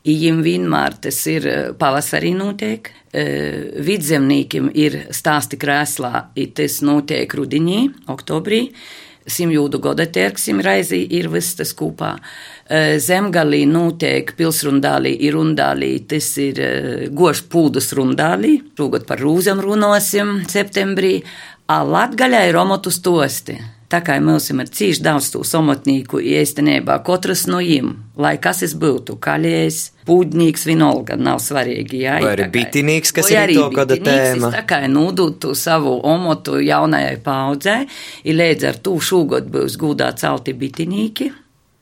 Ijim 0.07 0.43
vienmēr 0.45 0.99
tas 1.07 1.17
ir 1.33 1.49
pavasarī 1.81 2.35
notiek, 2.37 2.93
uh, 2.93 3.81
vidzemnīkim 3.89 4.69
ir 4.77 5.01
stāsti 5.17 5.57
krēslā, 5.57 6.27
tas 6.61 6.79
notiek 6.85 7.37
rudiņī, 7.41 7.81
oktobrī, 8.13 8.67
simjūdu 9.27 9.81
goda 9.83 10.07
terksim 10.07 10.61
raizī 10.63 11.01
ir 11.19 11.29
viss 11.31 11.57
tas 11.59 11.73
kopā. 11.77 12.15
Zemgalī 13.03 13.63
notiek 13.69 14.33
pilsrundālī, 14.39 15.13
ir 15.27 15.37
rundālī, 15.37 15.93
tas 16.07 16.29
ir 16.41 16.59
gošs 17.15 17.45
pūdas 17.51 17.93
rundālī, 17.95 18.57
šogad 18.79 19.07
par 19.07 19.23
rūzam 19.23 19.61
runosim 19.63 20.41
septembrī, 20.51 21.21
a 21.67 21.81
latgaļā 21.83 22.47
ir 22.49 22.59
omotu 22.59 22.91
stosti. 22.91 23.57
Tā 23.87 24.01
kā 24.03 24.17
mums 24.19 24.49
ir 24.51 24.67
cīši 24.67 24.99
daudz 24.99 25.29
to 25.31 25.45
somotnīku, 25.47 26.19
īstenībā 26.19 26.97
katrs 27.07 27.45
no 27.47 27.61
viņiem, 27.63 27.93
lai 28.19 28.33
kas 28.43 28.59
es 28.67 28.73
būtu, 28.75 29.15
kaļējs, 29.23 29.77
pūdņīgs, 30.09 30.65
vinolga, 30.67 31.15
nav 31.15 31.39
svarīgi. 31.39 32.01
Jā, 32.03 32.17
vai 32.19 32.33
arī 32.35 32.49
bitinīgs, 32.51 33.15
kas 33.15 33.31
ir 33.31 33.55
to 33.55 33.69
kāda 33.71 33.95
tēma. 34.03 34.51
Tā 34.57 34.65
kā 34.67 34.81
nūdūt 34.91 35.39
to 35.45 35.55
savu 35.55 35.95
omotu 36.03 36.59
jaunajai 36.59 37.15
paudzē, 37.23 37.77
ir 38.27 38.39
līdz 38.41 38.71
ar 38.73 38.83
to 38.83 38.97
šogad 38.99 39.47
būs 39.55 39.79
gūdā 39.79 40.11
celti 40.19 40.57
bitinīki. 40.57 41.31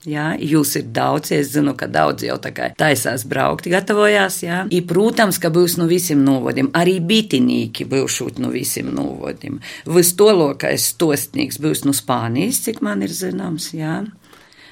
Jā, 0.05 0.25
jūs 0.37 0.75
ir 0.79 0.89
daudz, 0.93 1.31
es 1.33 1.51
zinu, 1.55 1.73
ka 1.77 1.87
daudz 1.89 2.25
jau 2.27 2.37
tā 2.41 2.51
kā 2.53 2.69
taisās 2.77 3.25
braukt, 3.25 3.69
gatavojās, 3.71 4.41
jā. 4.45 4.59
I, 4.69 4.81
protams, 4.85 5.39
ka 5.41 5.49
būs 5.53 5.79
no 5.81 5.87
visiem 5.89 6.21
novodiem, 6.25 6.69
arī 6.77 6.99
bitinīki 7.01 7.87
būšot 7.89 8.37
no 8.43 8.51
visiem 8.53 8.91
novodiem. 8.93 9.57
Vistolokais 9.89 10.91
stostnieks 10.93 11.57
būs 11.61 11.85
no 11.87 11.95
Spānijas, 11.95 12.61
cik 12.67 12.83
man 12.85 13.01
ir 13.05 13.13
zināms, 13.15 13.71
jā. 13.73 14.03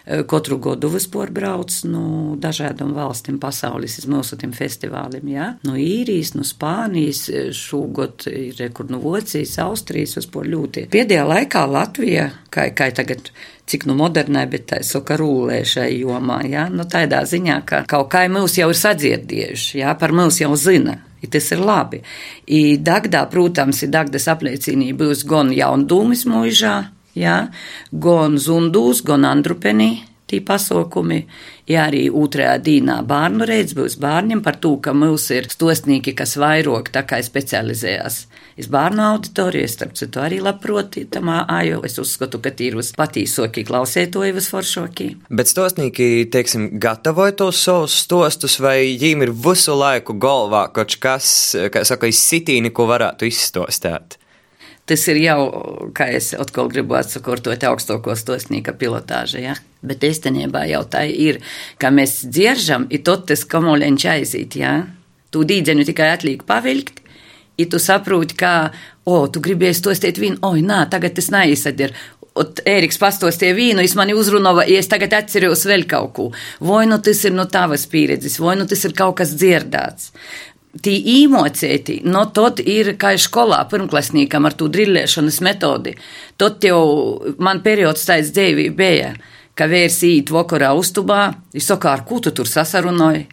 Katru 0.03 0.57
gadu 0.60 0.89
vispār 0.91 1.29
brauc 1.31 1.72
no 1.88 2.36
dažādām 2.36 2.91
valstīm 2.91 3.38
pasaules 3.39 3.95
uz 4.01 4.07
mūsu 4.12 4.36
festivāliem, 4.36 5.29
jā. 5.31 5.45
No 5.63 5.77
īrijas, 5.79 6.33
no 6.36 6.43
Spānijas, 6.43 7.29
šogad 7.55 8.27
ir 8.27 8.57
rekur 8.60 8.91
no 8.91 9.00
Vocijas, 9.00 9.55
Austrijas, 9.63 10.17
vispār 10.19 10.50
ļoti. 10.51 10.89
Pēdējā 10.91 11.24
laikā 11.29 11.63
Latvija, 11.72 12.29
kā, 12.51 12.67
kā 12.75 12.89
tagad 12.91 13.31
cik 13.65 13.86
nu 13.88 13.95
modernai, 13.95 14.43
bet 14.51 14.67
tā 14.74 14.81
saka 14.83 15.15
rūlē 15.19 15.62
šai 15.63 15.93
jomā, 16.01 16.41
jā, 16.51 16.67
nu 16.67 16.83
tādā 16.83 17.24
ziņā, 17.24 17.62
ka 17.63 17.86
kaut 17.88 18.12
kā 18.12 18.25
mūs 18.27 18.57
jau 18.60 18.67
ir 18.74 18.79
sadzirdējuši, 18.79 19.79
jā, 19.86 19.93
par 20.00 20.12
mūs 20.12 20.41
jau 20.43 20.51
zina. 20.60 21.00
I 21.24 21.29
tas 21.31 21.45
ir 21.55 21.62
labi. 21.63 22.01
I 22.51 22.75
Dagdā, 22.83 23.22
protams, 23.31 23.79
ir 23.86 23.93
Dagdas 23.93 24.27
apliecinība 24.27 25.07
būs 25.07 25.24
gan 25.24 25.53
jaundūmis 25.55 26.25
mūžā, 26.27 26.74
jā, 27.17 27.38
gan 27.91 28.39
zundūs, 28.41 29.03
gan 29.05 29.27
andrupenī 29.29 29.91
tī 30.34 30.39
pasaukumi, 30.46 31.20
ja 31.70 31.88
arī 31.88 32.08
otrajā 32.10 32.55
dīnā 32.63 32.98
bērnu 33.08 33.46
reids 33.48 33.75
būs 33.77 33.98
bērniem 34.01 34.41
par 34.46 34.58
to, 34.63 34.75
ka 34.84 34.93
mums 34.98 35.29
ir 35.36 35.50
stostnīki, 35.51 36.15
kas 36.17 36.36
vairāk 36.41 36.89
tā 36.96 37.03
kā 37.08 37.20
specializējas. 37.24 38.24
Es 38.58 38.70
bērnu 38.70 39.01
auditoriju, 39.01 39.70
starp 39.70 39.96
citu, 39.98 40.22
arī 40.22 40.39
labproti 40.43 41.05
tamā 41.10 41.39
ājo. 41.50 41.82
Es 41.88 41.98
uzskatu, 42.01 42.41
ka 42.43 42.51
tī 42.53 42.70
ir 42.70 42.77
vispatīsoki 42.77 43.65
klausētoji 43.65 44.36
visforšoki. 44.38 45.10
Bet 45.34 45.50
stostnīki, 45.50 46.27
teiksim, 46.34 46.70
gatavoja 46.82 47.38
tos 47.43 47.63
savus 47.65 47.98
stostus, 48.05 48.60
vai 48.62 48.77
viņiem 48.84 49.27
ir 49.27 49.34
visu 49.48 49.77
laiku 49.77 50.17
galvā 50.22 50.67
kaut 50.75 50.98
kas, 51.01 51.27
kā 51.74 51.86
saka, 51.88 52.10
izsitīni, 52.13 52.74
ko 52.74 52.86
varētu 52.89 53.29
izstostēt? 53.29 54.20
Tas 54.89 55.05
ir 55.07 55.21
jau, 55.23 55.37
kā 55.95 56.09
es 56.11 56.33
atkal 56.35 56.67
gribu 56.71 56.97
atsakortot, 56.99 57.61
augstāko 57.69 58.17
stosnīka 58.19 58.73
pilotāža. 58.75 59.39
Ja? 59.39 59.53
Bet 59.79 60.03
īstenībā 60.03 60.65
jau 60.67 60.81
tā 60.91 61.05
ir, 61.07 61.39
ka 61.79 61.91
mēs 61.93 62.25
dzieržam, 62.27 62.89
ir 62.91 63.05
tot 63.07 63.29
tas 63.31 63.45
kamoļiņš 63.47 64.07
aiziet. 64.17 64.57
Ja? 64.59 64.73
Tu 65.31 65.45
dīdzeņu 65.47 65.87
tikai 65.87 66.09
atliek 66.17 66.43
pavilkt, 66.47 66.99
ja 67.59 67.69
tu 67.71 67.79
saproti, 67.79 68.35
ka, 68.43 68.73
o, 69.07 69.23
tu 69.31 69.39
gribēji 69.43 69.79
stostēt 69.79 70.19
vīnu, 70.19 70.41
oi, 70.43 70.59
nā, 70.67 70.83
tagad 70.91 71.15
tas 71.15 71.31
neizsadir. 71.31 71.95
Ēriks 72.33 72.97
pastostie 72.97 73.51
vīnu, 73.53 73.83
es 73.85 73.93
mani 73.95 74.15
uzrunāju, 74.17 74.65
ja 74.67 74.81
es 74.81 74.89
tagad 74.89 75.13
atceros 75.15 75.67
vēl 75.69 75.85
kaut 75.87 76.15
ko. 76.17 76.31
Vai 76.65 76.87
nu 76.89 76.97
tas 77.05 77.21
ir 77.23 77.35
no 77.37 77.45
tavas 77.45 77.85
pieredzes, 77.87 78.39
vai 78.41 78.57
nu 78.59 78.65
tas 78.67 78.81
ir 78.83 78.95
kaut 78.97 79.19
kas 79.21 79.35
dzirdēts 79.37 80.09
tī 80.82 80.96
īmocēti, 81.22 82.00
no 82.10 82.25
tot 82.34 82.60
ir 82.60 82.96
kā 83.01 83.13
skolā 83.22 83.62
pirmklasnīkam 83.70 84.48
ar 84.50 84.56
tū 84.58 84.70
drillēšanas 84.74 85.39
metodi. 85.46 85.94
Tot 86.38 86.63
jau 86.65 86.82
man 87.38 87.62
periods 87.65 88.08
tāds 88.10 88.34
dzīvī 88.34 88.70
bija, 88.74 89.13
ka 89.53 89.70
vērs 89.70 90.01
īt 90.08 90.34
vakarā 90.34 90.74
uztubā, 90.77 91.27
es 91.53 91.70
saku, 91.70 91.92
ar 91.92 92.06
ko 92.08 92.20
tu 92.24 92.34
tur 92.34 92.50
sasarunoji? 92.50 93.27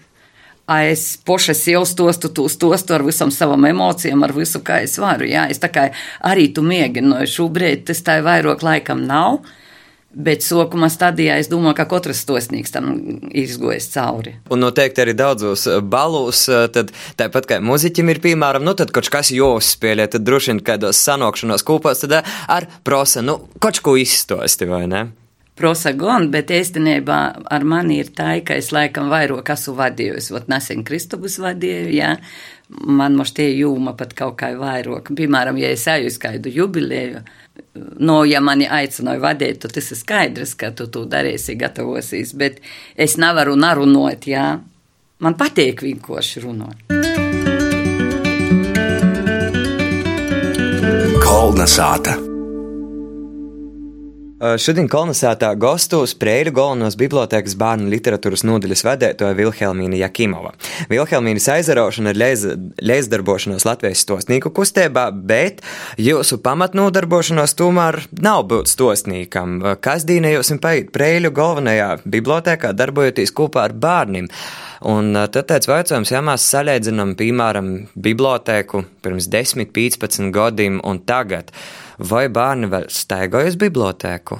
A 0.70 0.84
es 0.86 1.16
poša 1.26 1.56
sievas 1.58 1.96
tostu, 1.98 2.28
tu 2.30 2.44
stostu 2.52 2.94
ar 2.94 3.02
visam 3.02 3.32
savam 3.34 3.64
emocijām, 3.66 4.22
ar 4.22 4.30
visu, 4.36 4.60
kā 4.62 4.84
es 4.84 4.94
varu. 5.02 5.26
Jā, 5.26 5.48
es 5.50 5.58
tā 5.58 5.66
kā 5.72 5.88
arī 6.22 6.52
tu 6.54 6.62
mēģināju 6.62 7.32
šobrīd, 7.32 7.88
tas 7.88 8.04
tā 8.06 8.20
vairāk 8.22 8.62
laikam 8.62 9.02
nav. 9.08 9.40
Bet 10.10 10.42
sākuma 10.42 10.88
stadijā 10.90 11.36
es 11.38 11.46
domāju, 11.46 11.76
ka 11.78 11.84
katrs 11.92 12.24
stosnīgs 12.24 12.72
tam 12.74 12.88
ir 13.30 13.44
izgojis 13.44 13.86
cauri. 13.92 14.32
Un 14.50 14.64
noteikti 14.64 15.04
arī 15.04 15.14
daudzos 15.14 15.68
eh, 15.70 15.78
balūs, 15.78 16.42
eh, 16.50 16.66
tad 16.74 16.90
tāpat 17.20 17.46
kā 17.46 17.60
muziķim 17.62 18.10
ir, 18.10 18.18
piemēram, 18.24 18.66
nu 18.66 18.74
tad 18.74 18.90
kaut 18.96 19.06
kas 19.12 19.30
jāuzspēlē, 19.30 20.08
tad 20.10 20.26
droši 20.26 20.50
vien 20.50 20.62
kādos 20.66 20.98
sanokšanos 21.06 21.62
kūpās, 21.68 22.02
tad 22.02 22.18
eh, 22.18 22.34
ar 22.50 22.66
prosa, 22.82 23.22
nu, 23.22 23.38
kaut 23.62 23.78
ko 23.86 23.94
izstosti, 24.02 24.66
vai 24.66 24.88
ne? 24.90 25.06
Prosa 25.60 25.92
gan, 25.94 26.30
bet 26.32 26.50
īstenībā 26.56 27.20
ar 27.52 27.66
mani 27.68 28.00
ir 28.00 28.10
tā, 28.16 28.32
ka 28.42 28.56
es 28.58 28.70
laikam 28.74 29.12
vairāk 29.12 29.52
esmu 29.54 29.76
vadījusi, 29.78 30.32
vat 30.34 30.50
nesen 30.50 30.82
Kristubus 30.88 31.36
vadīju, 31.38 31.90
jā, 31.94 32.14
man 32.82 33.14
moš 33.18 33.34
tie 33.36 33.50
jūma 33.52 33.92
pat 33.98 34.16
kaut 34.18 34.40
kā 34.40 34.54
vairāk. 34.58 35.12
Piemēram, 35.14 35.60
ja 35.60 35.70
es 35.76 36.18
kādu 36.18 36.50
jubilēju, 36.54 37.22
no, 37.98 38.22
ja 38.28 38.40
mani 38.44 38.68
aicināja 38.68 39.22
vadīt, 39.22 39.60
tad 39.64 39.74
tas 39.76 39.90
ir 39.92 40.00
skaidrs, 40.00 40.54
ka 40.58 40.72
tu 40.76 40.88
to 40.92 41.04
darīsi, 41.10 41.58
gatavosies, 41.60 42.34
bet 42.38 42.60
es 42.96 43.18
nevaru 43.20 43.56
narunot, 43.58 44.26
jā. 44.30 44.48
Man 45.20 45.36
patīk 45.36 45.84
vienkārši 45.84 46.46
runāt. 46.46 46.80
Kolna 51.20 51.68
sāta. 51.68 52.29
Šodien 54.40 54.86
kolonizētā 54.88 55.50
gastos 55.60 56.14
Preiļu 56.16 56.54
galvenos 56.56 56.94
bibliotēkas 56.96 57.58
bērnu 57.60 57.90
literatūras 57.92 58.40
nodaļas 58.48 58.82
vadētoja 58.86 59.36
Vilhelmīna 59.36 59.98
Jakimova. 60.00 60.54
Vilhelmīnas 60.88 61.50
aizaraušana 61.52 62.14
ir 62.14 62.20
leizdarbošanos 62.80 63.66
Latvijas 63.68 64.00
stosnīku 64.06 64.48
kustībā, 64.56 65.10
bet 65.12 65.60
jūsu 66.00 66.38
pamatnodarbošanos 66.40 67.52
tomēr 67.58 68.00
nav 68.24 68.46
būt 68.48 68.72
stosnīkam. 68.72 69.58
Kas 69.84 70.08
dīne 70.08 70.32
jūs 70.32 70.54
paiet 70.64 70.88
Preiļu 70.96 71.34
galvenajā 71.36 71.90
bibliotēkā 72.08 72.72
darbojoties 72.80 73.36
kopā 73.36 73.68
ar 73.68 73.76
bērniem? 73.76 74.32
Un 74.88 75.12
tad 75.12 75.50
tāds 75.52 75.68
jautājums, 75.68 76.08
ja 76.08 76.24
mēs 76.24 76.48
salīdzinām, 76.48 77.12
piemēram, 77.20 77.68
bibliotēku 77.92 78.86
pirms 79.04 79.28
10, 79.28 79.68
15 79.76 80.32
gadiem 80.32 80.80
un 80.80 81.04
tagad. 81.04 81.52
Vai 82.00 82.30
bērni 82.32 82.70
vēl 82.72 82.86
staigājas 82.88 83.58
bibliotēku? 83.60 84.38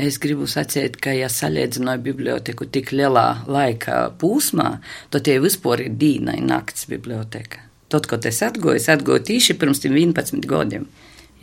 Es 0.00 0.16
gribu 0.22 0.46
sacīt, 0.48 0.94
ka, 1.02 1.12
ja 1.12 1.26
salīdzināju 1.28 2.00
biblioteku 2.06 2.64
tik 2.72 2.94
lielā 2.96 3.42
laika 3.52 4.06
posmā, 4.16 4.78
tad 5.12 5.26
tie 5.26 5.36
vispār 5.44 5.82
ir 5.84 5.98
dīna 6.00 6.38
un 6.38 6.48
nakts 6.48 6.88
biblioteka. 6.88 7.66
Tad, 7.92 8.08
kad 8.08 8.24
es 8.24 8.40
atgoju, 8.46 8.78
es 8.80 8.88
atgoju 8.88 9.26
tīši 9.28 9.58
pirms 9.60 9.84
11 9.84 10.48
gadiem. 10.48 10.88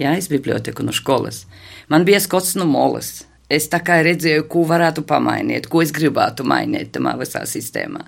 Jā, 0.02 0.16
es 0.18 0.32
biblioteku 0.32 0.82
no 0.88 0.96
skolas. 0.96 1.44
Man 1.92 2.08
bija 2.08 2.24
skots 2.24 2.56
no 2.58 2.66
molas. 2.66 3.28
Es 3.48 3.70
tā 3.70 3.78
kā 3.86 4.02
redzēju, 4.04 4.48
ko 4.50 4.66
varētu 4.68 5.06
pamainīt, 5.08 5.70
ko 5.70 5.84
es 5.86 5.94
gribētu 5.94 6.44
mainīt 6.50 6.96
tamā 6.98 7.14
visā 7.20 7.46
sistēmā. 7.48 8.02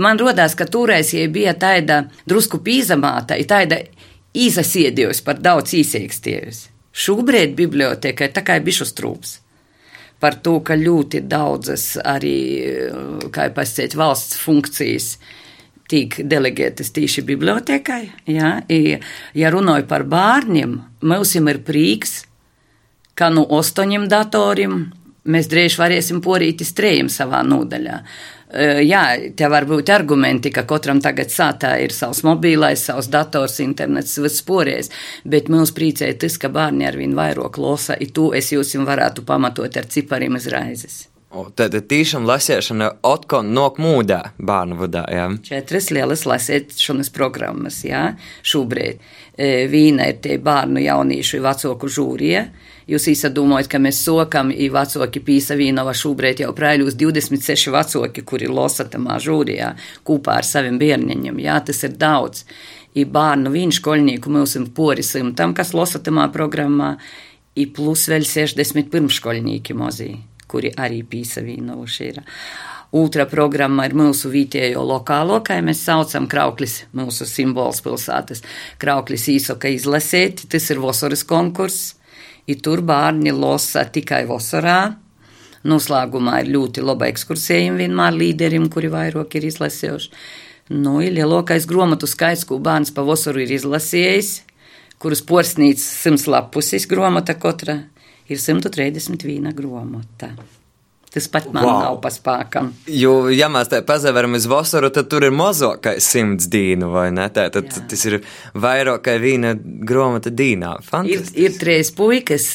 Man 0.00 0.18
rodās, 0.18 0.56
ka 0.56 0.64
toreiz, 0.64 1.12
ja 1.12 1.28
bija 1.28 1.52
tāda 1.54 2.06
drusku 2.26 2.58
pīzamāta, 2.64 3.36
tāda 3.46 3.84
izasiedījusi 4.36 5.24
par 5.26 5.40
daudz 5.42 5.74
īsīgstījusi. 5.80 6.68
Šobrīd 6.90 7.54
biblioteka 7.58 8.26
ir 8.26 8.34
tā 8.34 8.42
kā 8.46 8.58
bišu 8.62 8.86
strūps. 8.88 9.38
Par 10.20 10.36
to, 10.44 10.58
ka 10.60 10.76
ļoti 10.76 11.22
daudzas 11.24 11.94
arī, 12.04 12.38
kā 13.32 13.48
jau 13.48 13.54
pasakīt, 13.56 13.96
valsts 13.96 14.36
funkcijas 14.42 15.14
tiek 15.90 16.18
delegētas 16.28 16.92
tieši 16.94 17.24
bibliotekai. 17.26 18.02
Ja, 18.30 18.58
ja 18.68 19.52
runāju 19.54 19.88
par 19.90 20.04
bērniem, 20.10 20.76
mums 21.00 21.34
ir 21.38 21.62
prīks, 21.66 22.24
ka 23.16 23.30
no 23.32 23.46
astoņiem 23.58 24.06
datoriem 24.10 24.82
mēs 25.30 25.48
drīz 25.50 25.78
varēsim 25.80 26.20
porīt 26.24 26.62
strējiem 26.66 27.10
savā 27.12 27.42
nodaļā. 27.46 28.02
Jā, 28.50 29.04
te 29.38 29.46
var 29.46 29.66
būt 29.70 29.92
argumenti, 29.94 30.50
ka 30.50 30.64
katram 30.66 30.98
tagad 31.02 31.30
sātā 31.30 31.76
ir 31.84 31.94
savs 31.94 32.24
mobilais, 32.26 32.82
savs 32.82 33.06
dators, 33.12 33.60
internets, 33.62 34.16
viss 34.18 34.42
porēs, 34.42 34.90
bet 35.22 35.46
mums 35.52 35.70
priecēja 35.76 36.16
tas, 36.24 36.38
ka 36.40 36.50
bērni 36.50 36.88
arvien 36.88 37.14
vairāk 37.14 37.60
losa, 37.62 37.94
i 37.94 38.10
to 38.10 38.32
es 38.34 38.50
jūs 38.50 38.74
varētu 38.74 39.22
pamatot 39.28 39.78
ar 39.78 39.86
cipariem 39.86 40.34
uz 40.40 40.50
raizes. 40.50 41.04
O, 41.30 41.44
tad 41.54 41.76
tiešām 41.86 42.24
lasīšana 42.26 42.88
atkal 43.06 43.44
nok 43.46 43.76
mūdā 43.78 44.32
bērnu 44.42 44.80
vadā, 44.80 45.04
jā? 45.14 45.28
Četras 45.46 45.92
lielas 45.94 46.24
lasīšanas 46.26 47.12
programmas, 47.14 47.84
jā, 47.86 48.16
šobrīd. 48.42 48.98
Vīna 49.70 50.08
ir 50.10 50.18
tie 50.24 50.40
bērnu 50.42 50.82
jauniešu 50.82 51.38
vecāku 51.44 51.86
žūrie, 51.86 52.48
Jūs 52.90 53.06
izdomājat, 53.12 53.68
ka 53.70 53.78
mēs 53.78 54.00
sokam, 54.02 54.48
ir 54.50 54.72
vecāki 54.74 55.20
pīsavīnova 55.22 55.92
šobrīd 55.94 56.40
jau 56.42 56.50
prēļūs 56.56 56.96
26 56.98 57.70
vecāki, 57.70 58.24
kuri 58.26 58.48
losa 58.50 58.88
tamā 58.90 59.20
žūrijā 59.22 59.68
kopā 60.06 60.40
ar 60.40 60.48
saviem 60.48 60.80
bērniņiem. 60.80 61.38
Jā, 61.44 61.60
tas 61.68 61.84
ir 61.86 61.94
daudz. 62.00 62.42
Ir 62.98 63.06
bērnu 63.14 63.52
viņš 63.54 63.78
školnieku 63.78 64.32
mums 64.34 64.56
ir 64.58 64.66
pori 64.74 65.04
simtam, 65.06 65.54
kas 65.54 65.70
losa 65.76 66.00
tamā 66.02 66.26
programmā, 66.34 66.96
ir 67.54 67.70
plus 67.76 68.08
vēl 68.10 68.26
60 68.26 68.90
pirmškolnieki 68.90 69.78
mozī, 69.78 70.10
kuri 70.50 70.74
arī 70.74 71.04
pīsavīnovuši 71.06 72.08
ir. 72.08 72.20
Otra 72.98 73.28
programma 73.30 73.86
ir 73.86 73.94
mūsu 73.94 74.32
vietējo 74.34 74.82
lokālo, 74.82 75.38
kā 75.46 75.60
mēs 75.62 75.84
saucam, 75.86 76.26
krauklis, 76.26 76.80
mūsu 76.90 77.22
simbols 77.22 77.78
pilsētas. 77.86 78.42
Krauklis 78.82 79.30
īsoka 79.30 79.70
izlasēt, 79.70 80.48
tas 80.50 80.66
ir 80.74 80.82
vasaras 80.82 81.22
konkurss 81.22 81.99
ja 82.50 82.58
tur 82.64 82.82
bērni 82.86 83.32
losa 83.34 83.86
tikai 83.88 84.24
vasarā. 84.28 84.80
Noslēgumā 85.70 86.38
ir 86.42 86.52
ļoti 86.54 86.84
laba 86.84 87.08
ekskursija 87.12 87.74
vienmēr 87.76 88.16
līderim, 88.16 88.70
kuri 88.72 88.88
vairāk 88.92 89.36
ir 89.36 89.48
izlasījuši. 89.50 90.12
Nu, 90.70 91.00
ir 91.02 91.16
lielākais 91.16 91.66
grāmatu 91.66 92.06
skaits, 92.08 92.46
ko 92.46 92.60
bērns 92.62 92.94
pavasaru 92.94 93.42
ir 93.42 93.56
izlasījis, 93.56 94.30
kurus 95.02 95.24
porsnīts 95.26 95.82
simts 96.04 96.28
lapusis 96.30 96.86
grāmata 96.90 97.34
katra, 97.34 97.80
ir 98.30 98.38
131 98.38 99.52
grāmata. 99.58 100.32
Tas 101.10 101.26
pat 101.26 101.48
man 101.50 101.64
wow. 101.66 101.78
nav 101.82 101.96
paspākam. 102.04 102.68
Jo, 102.86 103.24
ja 103.34 103.48
mēs 103.50 103.72
tā 103.72 103.80
pazaveram 103.82 104.36
uz 104.38 104.44
vasaru, 104.50 104.92
tad 104.94 105.08
tur 105.10 105.24
ir 105.26 105.34
mazākais 105.34 106.06
simts 106.06 106.46
dīnu, 106.50 106.86
vai 106.94 107.08
ne? 107.10 107.24
Tā, 107.34 107.48
tad 107.50 107.66
Jā. 107.66 107.82
tas 107.90 108.04
ir 108.06 108.20
vairāk 108.54 109.02
kā 109.08 109.16
viena 109.18 109.56
gromata 109.58 110.30
dīnā. 110.30 110.76
Ir, 111.10 111.24
ir 111.34 111.56
trīs 111.58 111.90
puikas, 111.98 112.52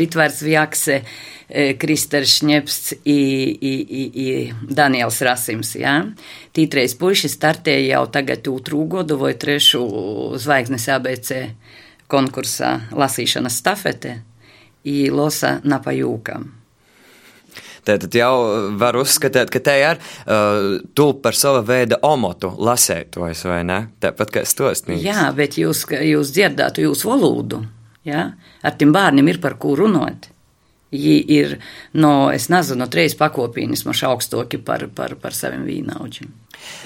Ritvārds 0.00 0.40
Vjakse, 0.46 1.02
Kristers 1.80 2.38
Šņepsts 2.38 2.96
i, 3.04 3.20
i, 3.52 3.74
i, 4.00 4.02
i 4.24 4.72
Daniels 4.72 5.20
Rasims, 5.28 5.74
jā. 5.76 5.98
Tī 6.56 6.70
trīs 6.72 6.96
puiši 6.96 7.28
startēja 7.32 7.98
jau 7.98 8.04
tagad 8.16 8.48
otru 8.48 8.86
godu 8.88 9.20
vai 9.20 9.34
trešu 9.36 9.84
zvaigznes 10.40 10.88
ABC 10.96 11.34
konkursā 12.08 12.78
lasīšanas 12.96 13.60
stafete 13.60 14.22
i 14.88 15.10
losa 15.12 15.58
napajūkam. 15.68 16.57
Tad 17.88 18.12
jau 18.12 18.32
var 18.76 18.98
uzskatīt, 19.00 19.48
ka 19.52 19.62
te 19.64 19.74
ir 19.80 20.00
uh, 20.00 20.78
tulp 20.98 21.22
par 21.24 21.36
sava 21.38 21.62
veida 21.64 21.96
omotu 22.04 22.50
lasētojs, 22.60 23.46
vai 23.48 23.62
ne? 23.64 23.78
Tāpat 24.02 24.34
kā 24.34 24.42
stostnīgs. 24.48 25.06
Jā, 25.06 25.30
bet 25.36 25.56
jūs, 25.60 25.86
jūs 25.88 26.34
dzirdētu 26.36 26.84
jūsu 26.84 27.08
valodu, 27.14 27.62
jā? 28.04 28.26
Ar 28.60 28.76
tiem 28.76 28.92
bērniem 28.92 29.32
ir 29.32 29.40
par 29.40 29.56
ko 29.62 29.72
runāt. 29.78 30.28
Viņi 30.88 31.16
ir, 31.36 31.56
no, 32.00 32.30
es 32.32 32.48
nezinu, 32.48 32.80
no 32.80 32.86
trejas 32.88 33.16
pakopīnis 33.18 33.84
maši 33.84 34.06
augstoki 34.08 34.60
par, 34.64 34.86
par, 34.96 35.18
par 35.20 35.36
saviem 35.36 35.66
vīnaudžiem. 35.68 36.30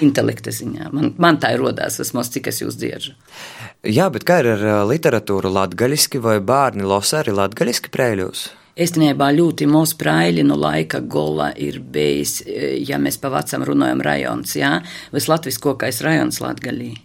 Intelekta 0.03 0.51
ziņā. 0.51 0.89
Man, 0.95 1.13
man 1.23 1.39
tā 1.39 1.53
ir 1.55 1.63
rodās, 1.63 1.99
vismaz 2.01 2.31
cik 2.33 2.51
es 2.51 2.59
jūs 2.63 2.75
dzieržu. 2.79 3.15
Jā, 3.87 4.09
bet 4.11 4.27
kā 4.27 4.41
ir 4.43 4.53
ar 4.55 4.65
uh, 4.67 4.81
literatūru 4.87 5.51
latgaļiski 5.51 6.19
vai 6.23 6.37
bērni 6.43 6.87
losa 6.87 7.21
arī 7.23 7.35
latgaļiski 7.35 7.91
prēļos? 7.91 8.49
Īstenībā 8.73 9.27
ļoti 9.35 9.67
mūsu 9.69 9.99
praili 10.01 10.41
no 10.41 10.55
laika 10.57 10.97
gola 11.05 11.51
ir 11.61 11.77
bijis, 11.93 12.39
e, 12.41 12.71
ja 12.81 12.97
mēs 12.97 13.19
pa 13.21 13.29
vecam 13.29 13.61
runājam 13.69 13.99
rajons, 14.01 14.55
jā, 14.57 14.79
vislatviskokais 15.13 16.01
rajons 16.01 16.41
Latgalī. 16.41 16.95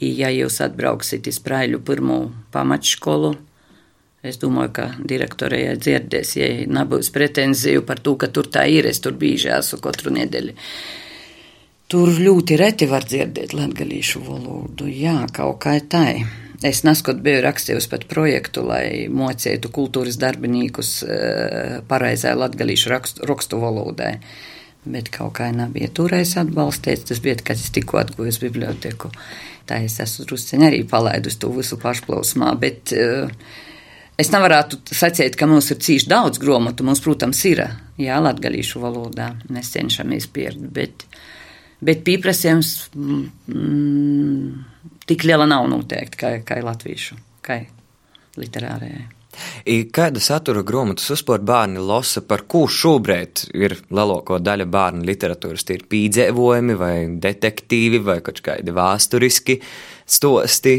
I, 0.00 0.10
ja 0.18 0.28
jūs 0.28 0.60
atbrauksit 0.60 1.30
iz 1.32 1.38
praiļu 1.40 1.80
pirmo 1.88 2.18
pamatškolu, 2.52 3.32
es 4.28 4.36
domāju, 4.42 4.74
ka 4.76 4.86
direktorējai 5.00 5.78
dzirdēs, 5.80 6.34
ja 6.36 6.50
nebūs 6.68 7.08
pretenziju 7.16 7.86
par 7.88 8.04
to, 8.04 8.18
ka 8.20 8.28
tur 8.28 8.52
tā 8.52 8.66
ir, 8.68 8.84
es 8.92 9.00
tur 9.00 9.16
bīži 9.16 9.54
esmu 9.56 9.80
katru 9.80 10.12
nedēļu. 10.18 10.52
Tur 11.90 12.12
ļoti 12.12 12.60
reti 12.60 12.90
var 12.92 13.08
dzirdēt 13.08 13.56
latgalīšu 13.56 14.20
valodu, 14.28 14.92
jā, 14.92 15.16
kaut 15.32 15.62
kā 15.64 15.78
tai. 15.80 16.20
Es 16.66 16.82
neskot 16.84 17.22
biju 17.24 17.40
rakstījusi 17.40 17.88
pat 17.88 18.02
projektu, 18.10 18.62
lai 18.68 19.06
mocītu 19.08 19.70
kultūras 19.72 20.18
darbinīkus 20.20 20.90
eh, 21.06 21.78
pareizai 21.88 22.34
latgalīšu 22.36 22.92
rakstu, 22.92 23.24
rakstu 23.28 23.60
valodai. 23.62 24.18
Bet 24.84 25.08
kaut 25.12 25.34
kā 25.38 25.48
nebija 25.52 25.88
toreiz 25.96 26.34
atbalstīts, 26.40 27.06
tas 27.08 27.20
bija, 27.24 27.38
kad 27.44 27.56
es 27.56 27.72
tikko 27.72 28.00
atguvu 28.00 28.32
biblioteku. 28.44 29.10
Tā 29.68 29.80
es 29.86 29.98
esmu 30.00 30.26
drusciņi 30.28 30.68
arī 30.68 30.84
palaidusi 30.88 31.40
to 31.40 31.50
visu 31.52 31.76
pašplausmā, 31.80 32.52
bet 32.60 32.92
uh, 32.96 33.28
es 34.20 34.32
nevarētu 34.32 34.80
sacīt, 34.96 35.36
ka 35.36 35.48
mums 35.48 35.68
ir 35.72 35.80
cīši 35.84 36.08
daudz 36.08 36.40
gromatu. 36.40 36.84
Mums, 36.88 37.04
protams, 37.04 37.42
ir, 37.48 37.60
jā, 38.00 38.16
latgalīšu 38.24 38.80
valodā. 38.80 39.34
Mēs 39.52 39.72
cenšamies 39.76 40.30
pierdu, 40.32 40.72
bet, 40.80 41.04
bet 41.84 42.00
pieprasījums. 42.08 42.72
Mm, 42.96 44.64
tik 45.10 45.26
liela 45.26 45.46
nav 45.50 45.66
noteikti, 45.70 46.20
kā, 46.20 46.34
kā 46.46 46.60
latviešu, 46.62 47.18
kā 47.46 47.64
literārajai. 48.38 49.08
Kāda 49.94 50.20
satura 50.22 50.62
grāmatas 50.66 51.06
uzspērt 51.14 51.44
bērni 51.46 51.82
lasa, 51.86 52.22
par 52.26 52.44
ko 52.50 52.64
šobrīd 52.70 53.44
ir 53.56 53.76
lielāko 53.94 54.40
daļu 54.42 54.66
bērnu 54.70 55.06
literatūras? 55.06 55.64
Tie 55.66 55.78
ir 55.78 55.84
pīdzēvojumi, 55.90 56.76
vai 56.78 56.94
detektīvi, 57.22 58.02
vai 58.04 58.18
kaut 58.26 58.42
kādi 58.44 58.74
vēsturiski 58.74 59.60
stosti. 60.04 60.74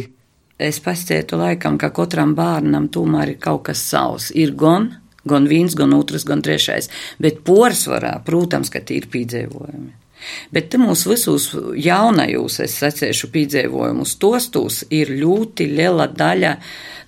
Es 0.62 0.82
pastāstu 0.84 1.40
laikam, 1.40 1.80
ka 1.82 1.90
katram 1.96 2.36
bērnam 2.38 2.92
tomēr 2.94 3.34
ir 3.34 3.40
kaut 3.42 3.66
kas 3.72 3.82
savs. 3.88 4.30
Ir 4.38 4.54
gan, 4.60 4.92
gan 5.28 5.48
viens, 5.50 5.76
gan 5.80 5.96
otrs, 5.98 6.28
gan 6.28 6.44
trešais, 6.46 6.92
bet 7.24 7.42
porcelānā, 7.48 8.20
protams, 8.28 8.70
ka 8.70 8.84
tie 8.84 9.00
ir 9.02 9.10
pīdzēvojumi. 9.16 10.01
Bet 10.54 10.76
mūsu 10.80 11.14
visos 11.14 11.50
jaunajos, 11.78 12.60
es 12.66 12.78
secēšu 12.82 13.32
piedzīvojumus, 13.34 14.18
tostos 14.22 14.84
ir 14.90 15.14
ļoti 15.22 15.70
liela 15.72 16.08
daļa 16.08 16.56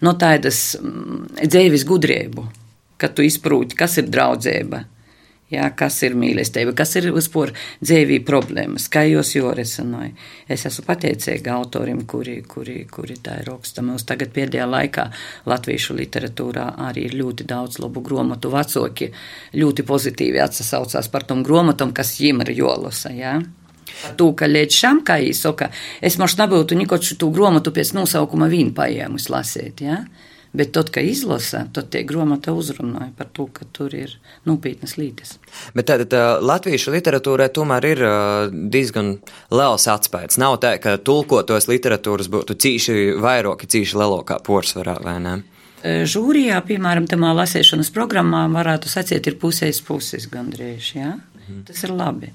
no 0.03 0.15
tādas 0.19 0.73
mm, 0.79 1.43
dzīves 1.45 1.85
gudrību, 1.89 2.47
kad 2.97 3.15
tu 3.17 3.25
izprūti, 3.25 3.77
kas 3.79 3.99
ir 4.01 4.09
draudzība, 4.11 4.83
Jā, 5.51 5.67
kas 5.77 5.99
ir 6.07 6.15
mīlestība, 6.17 6.71
kas 6.73 6.95
ir 6.97 7.09
vispār 7.13 7.51
dzīvī 7.83 8.21
problēmas, 8.25 8.87
kā 8.89 9.03
jūs 9.05 9.35
joresanoja. 9.35 10.13
Es 10.49 10.63
esmu 10.65 10.85
pateicīga 10.87 11.53
autorim, 11.53 12.05
kuri, 12.09 12.39
kuri, 12.49 12.79
kuri 12.89 13.17
tā 13.21 13.35
ir 13.41 13.51
raksta. 13.51 13.83
Mums 13.85 14.07
tagad 14.09 14.31
pēdējā 14.33 14.65
laikā 14.69 15.05
latviešu 15.51 15.97
literatūrā 15.99 16.69
arī 16.87 17.05
ir 17.09 17.17
ļoti 17.19 17.45
daudz 17.49 17.81
labu 17.83 18.01
gromatu 18.01 18.49
vecoki, 18.53 19.11
ļoti 19.59 19.85
pozitīvi 19.85 20.41
atsasaucās 20.41 21.11
par 21.13 21.27
tom 21.29 21.43
gromatam, 21.45 21.93
kas 21.93 22.15
jiem 22.23 22.41
ir 22.47 22.55
jolasa, 22.63 23.13
jā. 23.13 23.37
To, 24.17 24.31
ka 24.33 24.47
līdz 24.49 24.73
šam, 24.73 25.03
kā 25.05 25.19
īsoka, 25.21 25.69
es 26.01 26.17
mošu 26.17 26.39
nebūtu 26.39 26.79
nikoču 26.79 27.19
tu 27.19 27.29
gromatu 27.35 27.75
pēc 27.75 27.93
nosaukuma 27.99 28.49
vīnu 28.49 28.73
paēmus 28.73 29.29
lasīt, 29.29 29.85
jā. 29.85 29.99
Ja? 30.01 30.31
Bet 30.53 30.69
tad, 30.75 30.91
kad 30.93 31.05
izlasa, 31.09 31.63
tad 31.73 31.87
tie 31.89 32.03
grāmata 32.05 32.53
uzrunāja 32.53 33.09
par 33.17 33.29
to, 33.33 33.47
ka 33.49 33.65
tur 33.73 33.93
ir 33.97 34.11
nopietnas 34.45 34.99
lītes. 34.99 35.39
Bet 35.73 35.87
tātad 35.89 36.11
tā, 36.13 36.21
latviešu 36.45 36.93
literatūrai 36.93 37.47
tomēr 37.53 37.87
ir 37.89 38.03
diezgan 38.73 39.15
liels 39.49 39.87
atspējas. 39.89 40.37
Nav 40.41 40.59
tā, 40.61 40.75
ka 40.83 40.99
tulkotos 41.01 41.65
literatūras 41.71 42.29
būtu 42.29 42.57
cīši 42.65 42.99
vairāki, 43.23 43.71
cīši 43.73 43.97
lielākā 43.97 44.37
porcelāna 44.45 45.01
vai 45.01 45.17
ne? 45.25 45.33
Žūrijā, 45.83 46.61
piemēram, 46.63 47.09
tamā 47.11 47.33
lasīšanas 47.35 47.89
programmā 47.91 48.45
varētu 48.53 48.91
sacīt, 48.91 49.25
ir 49.27 49.39
pusēs 49.41 49.81
puses 49.83 50.29
gandrīz, 50.31 50.93
jā? 50.95 51.17
Mhm. 51.43 51.65
Tas 51.67 51.81
ir 51.83 51.97
labi. 51.97 52.29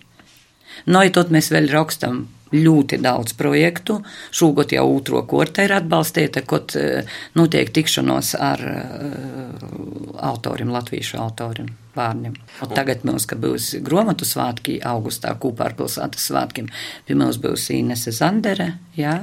No, 0.86 1.00
ja 1.06 1.14
tad 1.14 1.30
mēs 1.34 1.52
vēl 1.54 1.70
rakstam 1.72 2.26
ļoti 2.52 2.98
daudz 3.02 3.34
projektu. 3.38 3.98
Šogad 4.34 4.72
jau 4.72 4.86
otro 4.94 5.22
korte 5.28 5.66
ir 5.66 5.74
atbalstīta, 5.76 6.42
kad 6.48 6.74
eh, 6.78 7.08
notiek 7.38 7.70
tikšanos 7.74 8.34
ar 8.38 8.62
uh, 8.68 10.18
autoriem, 10.28 10.70
latviešu 10.72 11.18
autoriem, 11.20 11.68
bērniem. 11.96 12.36
Un 12.64 12.74
tagad 12.76 13.04
mums, 13.08 13.26
būs 13.28 13.74
gromatu 13.84 14.26
svētki 14.28 14.78
augustā, 14.86 15.34
kopā 15.40 15.68
ar 15.68 15.76
pilsētas 15.78 16.28
svētkiem, 16.30 16.70
pie 17.06 17.18
mums 17.18 17.40
būs 17.42 17.68
Inese 17.76 18.14
Zandere, 18.16 18.72
jā. 18.96 19.20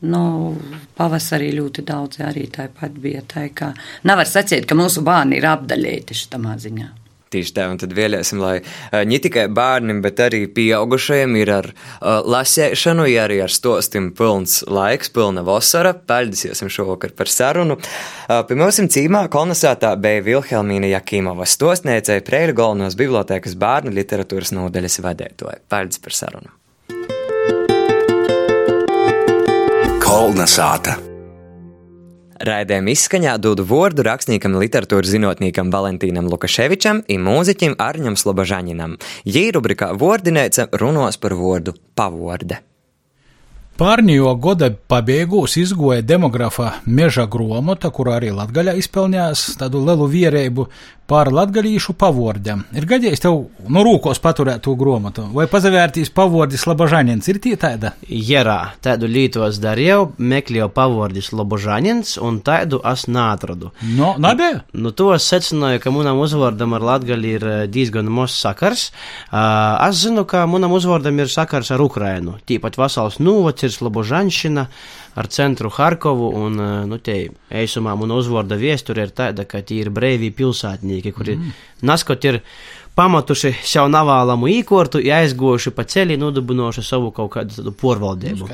Nu, 0.00 0.56
pavasarī 0.96 1.50
ļoti 1.58 1.84
daudz 1.84 2.22
arī 2.24 2.46
tāpat 2.52 2.94
bija 3.02 3.20
tā, 3.28 3.50
ka 3.52 3.74
nevar 4.08 4.28
sacīt, 4.28 4.64
ka 4.64 4.78
mūsu 4.78 5.04
bērni 5.04 5.36
ir 5.36 5.48
apdaļēti 5.50 6.16
šitamā 6.22 6.56
ziņā. 6.62 6.88
Tieši 7.30 7.52
tā, 7.54 7.68
un 7.70 7.78
tad 7.78 7.92
vēlēsim, 7.94 8.40
lai 8.42 8.56
ne 9.06 9.18
tikai 9.22 9.44
bērniem, 9.54 10.00
bet 10.02 10.18
arī 10.24 10.40
pieaugušajiem 10.50 11.36
ir 11.38 11.52
ar 11.54 11.68
uh, 11.70 12.16
lasēšanu, 12.26 13.04
ja 13.06 13.28
arī 13.28 13.36
ar 13.44 13.54
stostim 13.54 14.08
pilns 14.18 14.64
laiks, 14.66 15.12
pilna 15.14 15.44
vasara. 15.46 15.92
Paldiesiesim 15.94 16.72
šovakar 16.72 17.14
par 17.14 17.30
sarunu. 17.30 17.76
Uh, 17.78 18.40
pie 18.48 18.58
mums 18.58 18.80
cīmā 18.82 19.28
kolonizētā 19.30 19.92
bija 20.02 20.24
Vilhelmīna 20.26 20.90
Jakīmova 20.96 21.46
stostniecei 21.46 22.18
Preiļu 22.26 22.56
galvenos 22.58 22.98
bibliotēkas 22.98 23.54
bērnu 23.60 23.94
literatūras 23.94 24.50
nodeļas 24.56 24.98
vadētoja. 25.06 25.60
Paldies 25.70 26.02
par 26.02 26.18
sarunu. 26.18 26.50
Kolnasāta. 30.02 30.98
Raidījuma 32.40 32.94
izskaņā 32.94 33.34
dodu 33.36 33.66
vārdu 33.68 34.04
rakstniekam, 34.06 34.54
literatūras 34.62 35.12
zinātniekam 35.12 35.68
Valentīnam 35.74 36.30
Lukaševičam 36.32 37.02
un 37.04 37.26
mūziķim 37.26 37.76
Arņam 37.76 38.16
Slobožaņinam. 38.16 38.96
Jī 39.28 39.50
rubrikā 39.52 39.92
Vordinēca 40.00 40.70
runos 40.80 41.20
par 41.20 41.36
vārdu 41.36 41.76
pavorde. 42.00 42.62
Pārņējo 43.80 44.34
gada 44.44 44.66
pabeigūs 44.92 45.54
izgoja 45.56 46.02
demografa 46.04 46.74
meža 46.84 47.24
gromota, 47.32 47.88
kur 47.88 48.10
arī 48.12 48.28
Latgaļā 48.36 48.74
izpelnījās 48.76 49.44
tādu 49.62 49.80
lielu 49.86 50.08
vierēbu 50.12 50.66
par 51.10 51.26
latgalīšu 51.34 51.96
pavordiem. 51.98 52.60
Ir 52.76 52.84
gadījis 52.86 53.24
tev 53.24 53.40
no 53.72 53.82
rūkos 53.82 54.20
paturēt 54.22 54.62
to 54.62 54.76
gromatu, 54.78 55.24
vai 55.34 55.48
pazavērtīs 55.50 56.12
pavordis 56.14 56.68
Labožanins, 56.70 57.26
ir 57.32 57.40
tī 57.42 57.56
tāda? 57.58 57.96
Jerā, 58.06 58.76
tādu 58.84 59.08
lītos 59.10 59.58
darīju, 59.62 60.12
meklēju 60.22 60.68
pavordis 60.76 61.32
Labožanins, 61.34 62.14
un 62.22 62.38
tādu 62.46 62.78
es 62.92 63.08
nātradu. 63.10 63.72
No, 63.96 64.12
nabēja? 64.22 64.60
Nu, 64.70 64.92
to 64.94 65.08
es 65.16 65.26
secināju, 65.32 65.82
ka 65.82 65.90
manam 65.94 66.22
uzvārdam 66.22 66.76
ar 66.78 66.86
latgali 66.92 67.34
ir 67.40 67.48
diezgan 67.74 68.06
mos 68.06 68.36
sakars. 68.38 68.90
Uh, 69.32 69.82
es 69.88 70.04
zinu, 70.04 70.22
ka 70.30 70.44
manam 70.46 70.76
uzvārdam 70.78 71.18
ir 71.18 71.32
sakars 71.32 71.72
ar 71.74 71.82
Ukrainu. 71.82 72.36
Tīpat 72.46 72.78
vasals 72.78 73.18
nūvac 73.18 73.66
ir 73.66 73.69
Slobožanšina, 73.74 74.66
ar 75.20 75.28
centru 75.32 75.70
Harkovu, 75.74 76.30
un, 76.40 76.58
uh, 76.60 76.74
nu, 76.88 76.98
te 77.02 77.16
eisumā 77.50 77.96
man 77.98 78.14
uzvorda 78.14 78.58
viesture 78.60 79.06
ir 79.06 79.14
tāda, 79.16 79.46
ka 79.48 79.62
tie 79.66 79.82
ir 79.84 79.92
brīvī 79.94 80.32
pilsētnieki, 80.36 81.14
kuri 81.16 81.38
mm. 81.38 81.56
naskot 81.88 82.28
ir 82.30 82.40
pamatuši 82.98 83.52
sev 83.64 83.88
navālamu 83.90 84.48
īkortu, 84.50 85.00
aizgojuši 85.00 85.72
pa 85.74 85.84
ceļu, 85.88 86.16
nodibinoši 86.20 86.82
savu 86.84 87.10
kaut 87.14 87.30
kādu 87.34 87.72
porvaldību. 87.80 88.48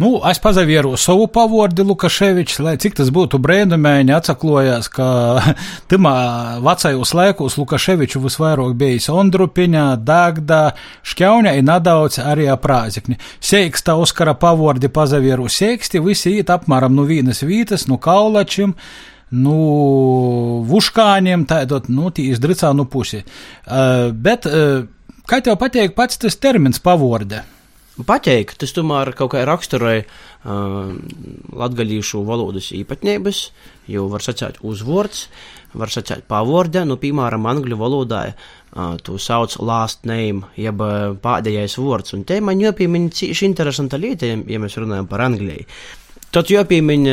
Nu, 0.00 0.12
es 0.30 0.40
pazavieru 0.42 0.92
savu 1.00 1.26
pavordi 1.32 1.84
Lukaševičs, 1.86 2.60
lai 2.64 2.76
cik 2.80 2.98
tas 3.00 3.10
būtu 3.14 3.40
brēnumēņi 3.42 4.16
atsaklojās, 4.16 4.90
ka 4.92 5.08
timā 5.90 6.14
vecajos 6.64 7.14
laikos 7.16 7.58
Lukaševiču 7.60 8.22
visvairāk 8.24 8.76
bijis 8.80 9.10
Ondrupiņā, 9.12 9.86
Dagdā, 10.06 10.62
Šķauņā 11.10 11.56
un 11.58 11.70
nedaudz 11.72 12.20
arī 12.22 12.50
aprāzikņi. 12.52 13.18
Seiksta 13.40 13.96
Oskara 14.00 14.36
pavordi 14.38 14.92
pazavieru 14.92 15.48
seiksti, 15.50 16.02
visi 16.04 16.36
iet 16.38 16.52
apmēram 16.52 16.94
no 16.94 17.08
vienas 17.08 17.42
vītas, 17.46 17.88
no 17.90 17.98
kaulačim 18.00 18.76
nu, 19.36 19.56
vuškāņiem, 20.66 21.46
tādot, 21.50 21.88
nu, 21.92 22.10
tī 22.14 22.30
izdricā 22.34 22.72
nu 22.76 22.86
pusi. 22.90 23.22
Uh, 23.22 24.10
bet, 24.10 24.48
uh, 24.50 24.84
kā 25.30 25.40
tev 25.44 25.58
pateikt 25.60 25.96
pats 25.98 26.20
tas 26.20 26.38
termins 26.40 26.82
pavorde? 26.82 27.44
Pateikt, 28.06 28.56
tas 28.62 28.72
tomēr 28.72 29.12
kaut 29.18 29.34
kā 29.34 29.42
raksturoja 29.44 30.06
uh, 30.06 30.92
latgaļīšu 31.60 32.22
valodas 32.24 32.70
īpatnības, 32.76 33.42
jo 33.92 34.06
var 34.10 34.24
sacēt 34.24 34.62
uzvords, 34.64 35.26
var 35.76 35.92
sacēt 35.92 36.24
pavorde, 36.30 36.82
nu, 36.88 36.96
piemēram, 37.02 37.46
angļu 37.50 37.76
valodā 37.78 38.22
uh, 38.30 38.96
to 39.04 39.18
sauc 39.20 39.58
last 39.60 40.08
name, 40.08 40.48
jeb 40.58 40.80
pēdējais 41.22 41.76
vārds, 41.82 42.16
un 42.16 42.24
te 42.24 42.40
man 42.40 42.62
jāpiemina 42.62 43.12
cīši 43.14 43.50
interesanta 43.50 44.00
lieta, 44.00 44.30
ja 44.30 44.62
mēs 44.62 44.78
runājam 44.80 45.10
par 45.10 45.26
Angliju. 45.26 45.68
Tad 46.30 46.50
jāpiemiņ 46.52 47.06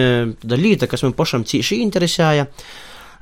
tāda 0.43 0.59
lieta, 0.59 0.87
kas 0.89 1.01
man 1.05 1.15
pašam 1.17 1.45
cīši 1.47 1.81
interesēja. 1.85 2.45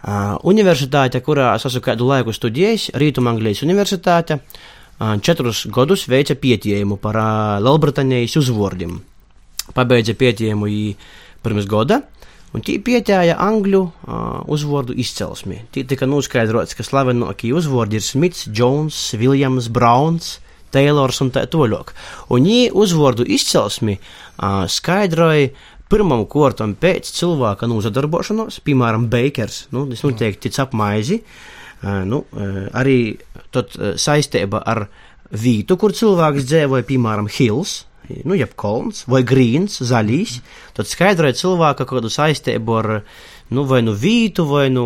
Uh, 0.06 0.36
universitāte, 0.46 1.18
kurā 1.26 1.56
es 1.58 1.64
esmu 1.66 1.80
kādu 1.82 2.06
laiku 2.06 2.34
studējis, 2.36 2.92
Rietumanglijas 3.02 3.64
universitāte, 3.66 4.38
uh, 4.38 5.16
četrus 5.18 5.64
gadus 5.74 6.04
veica 6.12 6.36
pētījumu 6.38 7.00
par 7.02 7.18
uh, 7.18 7.30
Lielbritānijas 7.66 8.36
uzvārdiem. 8.38 9.00
Pabeidza 9.74 10.14
pētījumu 10.14 10.70
pirms 11.42 11.66
gada, 11.72 12.04
un 12.54 12.62
tie 12.62 12.78
pētīja 12.78 13.40
angļu 13.42 13.82
uh, 13.82 14.22
uzvārdu 14.46 14.94
izcelsmi. 14.94 15.64
Tie 15.74 15.88
tika 15.90 16.06
noskaidrots, 16.06 16.78
ka 16.78 16.86
slavenākie 16.86 17.56
uzvārdi 17.58 17.98
ir 17.98 18.06
Smits, 18.06 18.46
Jones, 18.54 19.08
Viljams, 19.18 19.74
Browns. 19.74 20.36
Taylors 20.76 21.22
un 21.24 21.30
tā 21.32 21.46
tālāk. 21.48 21.94
Un 22.28 22.44
viņi 22.44 22.74
uzvārdu 22.76 23.24
izcelsmi 23.32 23.94
uh, 23.96 24.66
skaidroja 24.68 25.54
pirmam 25.92 26.24
kortam 26.30 26.74
pēc 26.80 27.12
cilvēka 27.18 27.70
nozadarbošanos, 27.70 28.62
piemēram, 28.66 29.10
bakers, 29.12 29.66
nu, 29.76 29.86
es 29.94 30.02
noteikti 30.06 30.50
tic 30.50 30.60
ap 30.64 30.74
maizi, 30.78 31.22
uh, 31.22 31.66
nu, 31.84 32.24
arī 32.74 33.00
tad 33.54 33.76
saistība 34.02 34.62
ar 34.66 34.88
vītu, 35.36 35.78
kur 35.80 35.94
cilvēks 35.96 36.48
dzīvoja, 36.48 36.88
piemēram, 36.88 37.30
Hills, 37.32 37.84
nu, 38.24 38.36
jeb 38.38 38.54
kolns, 38.60 39.04
vai 39.10 39.24
grīns, 39.26 39.80
zaļīs, 39.86 40.40
tad 40.78 40.90
skaidroja 40.90 41.38
cilvēka 41.38 41.88
kādu 41.90 42.12
saistību 42.14 42.78
ar, 42.80 42.92
nu, 43.54 43.66
vai 43.70 43.82
nu 43.86 43.96
vītu, 43.98 44.46
vai 44.50 44.68
nu, 44.74 44.86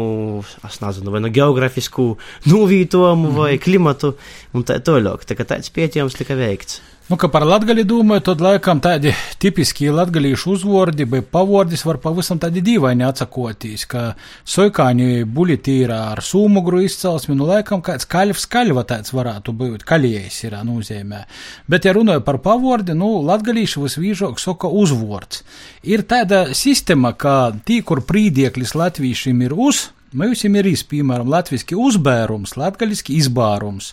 nezinu, 0.63 1.13
vai 1.13 1.23
nu 1.23 1.31
geografisku 1.35 2.13
novītojumu, 2.47 3.33
vai 3.35 3.53
mhm. 3.55 3.63
klimatu, 3.65 4.15
un 4.55 4.67
tā 4.67 4.79
tālāk. 4.83 5.27
Tā 5.27 5.38
kā 5.38 5.47
tāds 5.47 5.71
pētījums 5.75 6.17
tika 6.19 6.39
veikts. 6.39 6.81
Nu, 7.09 7.17
ka 7.17 7.25
par 7.33 7.41
latgali 7.41 7.81
domāju, 7.89 8.21
tad 8.27 8.41
laikam 8.45 8.77
tādi 8.85 9.09
tipiski 9.41 9.87
latgalīšu 9.89 10.51
uzvordi, 10.53 11.07
bet 11.09 11.31
pavordis 11.33 11.81
var 11.81 11.97
pavisam 12.03 12.37
tādi 12.37 12.61
dīvaini 12.61 13.01
atsakotīs, 13.07 13.87
ka 13.89 14.03
soikāņi 14.45 15.23
buļetīrā 15.25 15.97
ar 16.11 16.21
sūmugru 16.21 16.83
izcelsmi, 16.85 17.33
nu, 17.39 17.49
laikam 17.49 17.81
kāds 17.81 18.05
kaļvs 18.13 18.45
kaļva 18.53 18.85
tāds 18.93 19.15
varētu 19.17 19.57
būt, 19.57 19.87
kaļiejs 19.89 20.37
ir 20.45 20.59
nozīmē. 20.69 21.25
Bet, 21.65 21.89
ja 21.89 21.97
runāju 21.97 22.21
par 22.29 22.43
pavordi, 22.45 22.93
nu, 22.93 23.15
latgalīšu 23.25 23.87
visvīžok 23.87 24.37
soka 24.37 24.69
uzvords. 24.69 25.41
Ir 25.89 26.05
tāda 26.05 26.51
sistēma, 26.53 27.17
ka 27.17 27.39
tī, 27.65 27.81
kur 27.81 28.05
prīdieklis 28.05 28.77
latvīšiem 28.77 29.47
ir 29.49 29.57
uz, 29.57 29.87
Mums 30.09 30.41
ir 30.41 30.65
īsi, 30.65 30.87
piemēram, 30.89 31.27
latviešu 31.29 31.77
uzbērums, 31.77 32.55
latviešu 32.57 33.13
izbārums. 33.13 33.91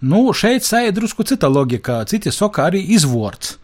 Nu, 0.00 0.22
šeit 0.32 0.64
sēž 0.64 0.94
drusku 0.96 1.26
cita 1.28 1.50
logika, 1.52 2.00
citi 2.08 2.32
saka 2.32 2.70
arī 2.70 2.80
izvorts. 2.96 3.58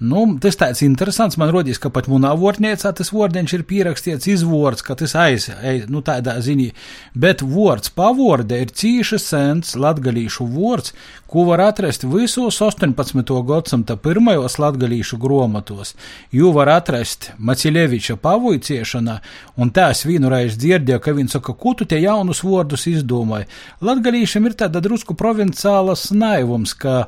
Nu, 0.00 0.22
tas 0.40 0.56
tāds 0.56 0.80
interesants. 0.80 1.36
Man 1.36 1.50
rodīs, 1.52 1.76
ka 1.76 1.90
pat 1.92 2.06
manā 2.08 2.30
vārnīcā 2.40 2.94
tas 2.96 3.10
vārdiņš 3.12 3.52
ir 3.58 3.64
pierakstīts 3.68 4.30
izvords, 4.32 4.80
ka 4.80 4.94
tas 4.96 5.12
aiz, 5.12 5.50
aiz 5.60 5.90
nu, 5.92 6.00
tādā 6.00 6.38
ziņā. 6.40 6.70
Bet 7.12 7.44
vārds 7.44 7.92
pavorde 7.92 8.62
ir 8.62 8.72
cīša 8.72 9.18
sens 9.20 9.74
latgalīšu 9.76 10.46
vārds, 10.54 10.94
ko 11.28 11.44
var 11.50 11.60
atrast 11.66 12.06
visos 12.08 12.62
18. 12.64 13.34
gadsimta 13.50 13.98
pirmajos 14.00 14.56
latgalīšu 14.62 15.20
gromatos. 15.20 15.92
Jū 16.32 16.54
var 16.56 16.72
atrast 16.78 17.34
Maciļeviča 17.36 18.16
pavuiciešanā, 18.24 19.18
un 19.60 19.74
tās 19.76 20.06
vienreiz 20.08 20.56
dzirdēja, 20.56 21.02
ka 21.04 21.12
viņš 21.20 21.36
saka, 21.36 21.52
ko 21.52 21.76
tu 21.76 21.84
te 21.84 22.00
jaunus 22.00 22.40
vārdus 22.46 22.88
izdomāji. 22.88 23.50
Latgalīšam 23.84 24.48
ir 24.48 24.56
tāda 24.64 24.80
drusku 24.80 25.12
provinciālas 25.12 26.08
naivums, 26.16 26.72
ka 26.72 27.04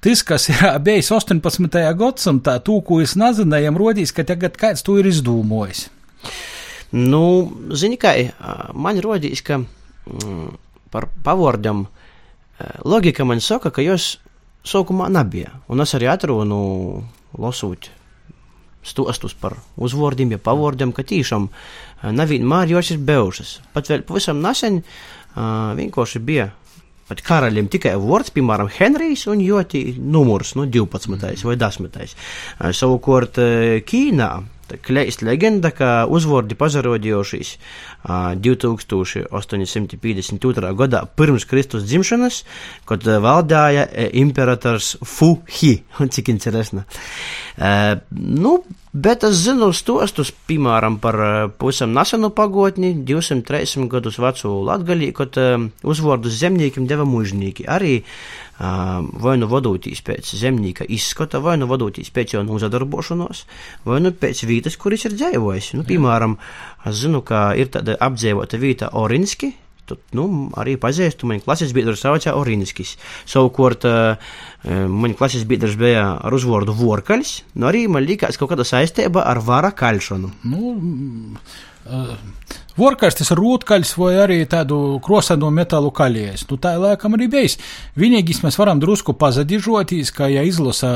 Tas, 0.00 0.22
kas 0.24 0.48
ir 0.48 0.62
bijis 0.86 1.10
18. 1.12 1.80
gadsimtā, 2.00 2.56
tūkojas 2.64 3.16
nazinējiem, 3.20 3.78
rodīs, 3.80 4.14
ka 4.16 4.24
tagad 4.28 4.56
kāds 4.60 4.84
to 4.86 4.96
ir 5.00 5.08
izdomājis. 5.10 5.88
Nu, 6.96 7.22
zini, 7.76 8.00
kā 8.00 8.14
man 8.74 8.98
rodīs, 9.04 9.44
ka 9.46 9.60
mm, 9.60 10.48
par 10.90 11.06
pavordam 11.24 11.86
logika 12.84 13.24
man 13.24 13.40
saka, 13.44 13.70
ka 13.70 13.84
jūs 13.84 14.16
sākumā 14.66 15.08
nebija. 15.12 15.54
Un 15.70 15.84
es 15.84 15.94
arī 15.96 16.10
atrunu 16.10 16.60
lasūt 17.38 17.90
stostus 18.82 19.34
par 19.36 19.58
uzvārdiem, 19.80 20.32
ja 20.34 20.40
pavārdiem, 20.40 20.92
ka 20.96 21.04
tiešām 21.04 21.48
nevienmēr 22.16 22.72
jos 22.72 22.92
ir 22.94 23.02
bijušas. 23.04 23.58
Pat 23.74 23.90
vēl 23.92 24.04
pavisam 24.08 24.40
nesen 24.40 24.80
uh, 24.80 25.76
vienkārši 25.76 26.22
bija 26.24 26.48
pat 27.10 27.24
karaļiem 27.26 27.68
tikai 27.72 27.96
vārds, 28.00 28.32
piemēram, 28.34 28.70
Henrijs 28.78 29.26
un 29.30 29.42
ļoti 29.42 29.84
numurs, 29.98 30.54
nu, 30.58 30.68
12. 30.70 31.44
vai 31.48 31.58
10. 31.60 32.16
Savukārt 32.80 33.42
Ķīnā 33.90 34.30
kleist 34.84 35.22
leģenda, 35.26 35.70
ka 35.76 35.88
uzvārdi 36.10 36.54
pazarodījušies 36.58 37.48
2852. 38.06 40.74
gadā 40.82 41.00
pirms 41.16 41.44
Kristus 41.50 41.82
dzimšanas, 41.88 42.34
kad 42.88 43.00
valdāja 43.04 43.84
imperators 44.22 44.86
Fuhi, 45.04 45.72
cik 46.14 46.26
interesanti. 46.34 46.84
Nu, 48.10 48.52
Bet 48.90 49.22
es 49.22 49.44
zinu 49.44 49.68
stostus, 49.70 50.32
piemēram, 50.50 50.96
par 50.98 51.14
pusam 51.62 51.92
nesenu 51.94 52.32
pagotni, 52.34 52.90
200-300 53.06 53.86
gadus 53.92 54.18
vecu 54.18 54.50
latgalī, 54.66 55.12
kad 55.14 55.38
uzvārdus 55.86 56.34
zemniekiem 56.40 56.88
deva 56.90 57.06
mužnieki. 57.06 57.68
Arī 57.70 58.00
vai 58.60 59.36
nu 59.40 59.48
vadūtīs 59.48 60.02
pēc 60.04 60.34
zemnieka 60.36 60.84
izskata, 60.92 61.40
vai 61.40 61.56
nu 61.60 61.68
vadūtīs 61.70 62.12
pēc 62.12 62.36
jau 62.36 62.44
nozadarbošanos, 62.44 63.46
vai 63.88 64.00
nu 64.04 64.12
pēc 64.12 64.44
vītas, 64.48 64.76
kuris 64.80 65.06
ir 65.08 65.16
dzīvojis. 65.16 65.72
Nu, 65.78 65.86
piemēram, 65.88 66.36
es 66.90 67.00
zinu, 67.00 67.24
ka 67.24 67.50
ir 67.56 67.72
tāda 67.72 67.96
apdzīvota 67.96 68.60
vieta 68.60 68.92
Orinski. 69.00 69.54
Tad, 69.90 70.02
nu, 70.14 70.50
arī 70.60 70.76
pazīstu, 70.78 71.26
man 71.26 71.40
klases 71.42 71.72
biedrs 71.74 72.04
saucās 72.04 72.36
Orinskis. 72.36 72.94
Savukārt, 73.26 73.88
man 74.68 75.16
klases 75.18 75.48
biedrs 75.48 75.74
bija 75.80 76.04
ar 76.20 76.36
uzvārdu 76.36 76.76
Vorkaļs, 76.78 77.32
nu 77.58 77.70
arī 77.70 77.86
man 77.90 78.06
likās 78.06 78.38
kaut 78.38 78.52
kāda 78.52 78.68
saistība 78.68 79.24
ar 79.26 79.40
vara 79.42 79.72
kalšanu. 79.74 80.30
Nu, 80.46 80.76
uh, 81.88 82.12
Vorkars 82.78 83.16
tas 83.18 83.32
ir 83.32 83.40
rūtkaļs 83.40 83.96
vai 83.98 84.12
arī 84.22 84.38
tādu 84.50 85.00
krosēno 85.02 85.50
metālu 85.54 85.90
kaļies. 85.94 86.46
Nu, 86.50 86.58
tā 86.62 86.76
laikam 86.78 87.16
arī 87.16 87.26
bijis. 87.32 87.56
Vienīgais 87.98 88.44
mēs 88.44 88.58
varam 88.60 88.78
drusku 88.82 89.16
pazadižoties, 89.18 90.12
ka, 90.14 90.28
ja 90.30 90.44
izlasa 90.46 90.92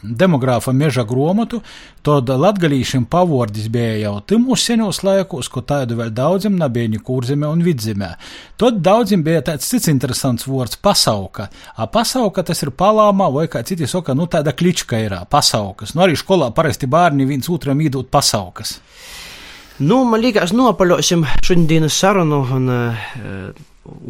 demogrāfa 0.00 0.72
meža 0.72 1.04
gromatu, 1.04 1.60
tad 2.06 2.30
latgalīšiem 2.32 3.04
pavordis 3.12 3.68
bija 3.72 3.98
jau 4.00 4.14
timus 4.32 4.64
senos 4.64 5.02
laikos, 5.04 5.50
ko 5.52 5.60
tādu 5.60 5.98
vēl 5.98 6.12
daudziem 6.16 6.56
nebija 6.56 7.02
kurzemē 7.04 7.50
un 7.52 7.60
vidzemē. 7.66 8.14
Tad 8.60 8.80
daudziem 8.80 9.20
bija 9.26 9.44
tāds 9.50 9.68
cits 9.68 9.92
interesants 9.92 10.48
vārds- 10.48 10.80
pasauka. 10.86 11.50
A 11.76 11.86
pasauka 11.86 12.42
tas 12.42 12.62
ir 12.62 12.70
palāmā 12.70 13.32
vai 13.32 13.46
kā 13.46 13.62
citi 13.64 13.86
saka, 13.86 14.14
nu 14.14 14.26
tāda 14.26 14.52
klička 14.56 14.96
ir 15.04 15.18
pasaukas. 15.30 15.94
Nu 15.94 16.02
arī 16.02 16.16
skolā 16.16 16.54
parasti 16.54 16.86
bērni 16.86 17.26
viens 17.26 17.48
otram 17.48 17.78
īdot 17.78 18.08
pasaukas. 18.10 18.80
Nu, 19.80 20.02
man 20.04 20.20
liekas, 20.20 20.50
nopaļosim 20.52 21.22
šodienas 21.40 21.94
sarunu 21.96 22.42
un 22.52 22.66
uh, 22.68 23.04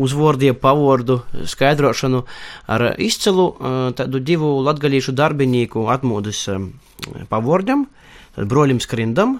uzvārdiem, 0.02 0.56
pavārdu 0.58 1.20
skaidrošanu 1.46 2.24
ar 2.74 2.84
izcilu 2.98 3.44
uh, 3.52 3.76
tādu 3.94 4.18
divu 4.18 4.48
latgadījušu 4.66 5.14
darbinieku 5.14 5.84
atmodas 5.94 6.40
uh, 6.50 6.64
pavārdam. 7.30 7.86
Tad 8.34 8.50
broļim 8.50 8.82
Skrindam, 8.82 9.38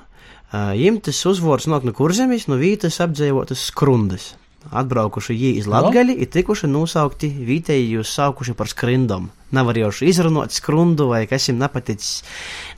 viņam 0.51 0.97
tas 1.07 1.19
uzvārds 1.31 1.66
nāk 1.71 1.85
no 1.87 1.95
kurzemes, 1.95 2.47
no 2.51 2.59
vītas 2.59 2.99
apdzīvotas 3.03 3.66
skrundas. 3.71 4.33
Atbraukuši 4.70 5.35
viņi 5.35 5.53
iz 5.59 5.68
Latgali, 5.70 6.14
ir 6.20 6.29
tikuši 6.31 6.68
nosaukti 6.70 7.31
vietēji 7.49 7.96
jūs 7.96 8.12
saukuši 8.18 8.55
par 8.59 8.68
skrindam. 8.70 9.31
Nav 9.57 9.73
arī 9.73 9.83
jau 9.83 9.90
izrunāt 10.07 10.55
skrundu 10.55 11.09
vai 11.11 11.25
kas 11.31 11.49
viņam 11.49 11.64
nepaticis. 11.64 12.20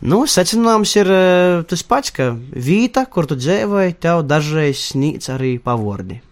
Nu, 0.00 0.22
secinājums 0.24 0.94
ir 1.02 1.12
tas 1.68 1.84
pats, 1.84 2.14
ka 2.14 2.32
vīta, 2.38 3.04
kur 3.04 3.28
tu 3.28 3.36
dzēvoji, 3.36 3.98
tev 4.00 4.24
dažreiz 4.24 4.88
snīc 4.92 5.28
arī 5.34 5.58
pavordi. 5.60 6.22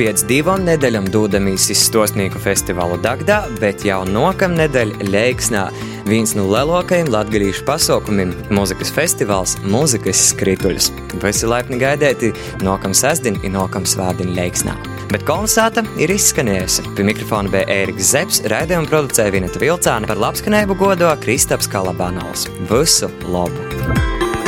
Pēc 0.00 0.22
divām 0.24 0.62
nedēļām 0.64 1.10
dūdamies 1.12 1.66
uz 1.74 1.80
Stosnieku 1.84 2.40
festivālu 2.40 2.96
Dagdā, 3.04 3.42
bet 3.60 3.82
jau 3.84 3.98
nokam 4.08 4.54
nedēļa 4.56 5.10
Leiksnā 5.12 5.66
viens 6.08 6.32
no 6.32 6.46
lielākajiem 6.48 7.10
latgadījušu 7.12 7.66
pasaukumiem- 7.68 8.32
mūzikas 8.56 8.94
festivāls 8.96 9.58
Mūzikas 9.60 10.22
skrituļus. 10.30 10.88
Visi 11.20 11.44
laipni 11.44 11.76
gaidēti 11.76 12.32
nokam 12.64 12.96
sestdien 12.96 13.36
un 13.44 13.52
nokam 13.52 13.84
svētdien 13.84 14.32
Leiksnā. 14.32 14.72
Bet 15.12 15.26
kolonizāta 15.28 15.84
ir 15.98 16.08
izskanējusi. 16.08 16.96
Pie 16.96 17.04
mikrofona 17.04 17.50
bija 17.50 17.66
Ēriks 17.66 18.14
Zepsi, 18.14 18.48
raidījuma 18.48 18.88
producēja 18.88 19.30
Vineta 19.30 19.60
Vilcāna 19.60 20.06
par 20.06 20.16
labskanējumu 20.16 20.78
godo 20.78 21.14
Kristaps 21.20 21.68
Kalabānals. 21.68 22.48
Visu 22.70 23.10
labu! 23.28 23.60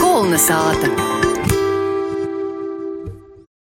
Kolonizāta! 0.01 1.32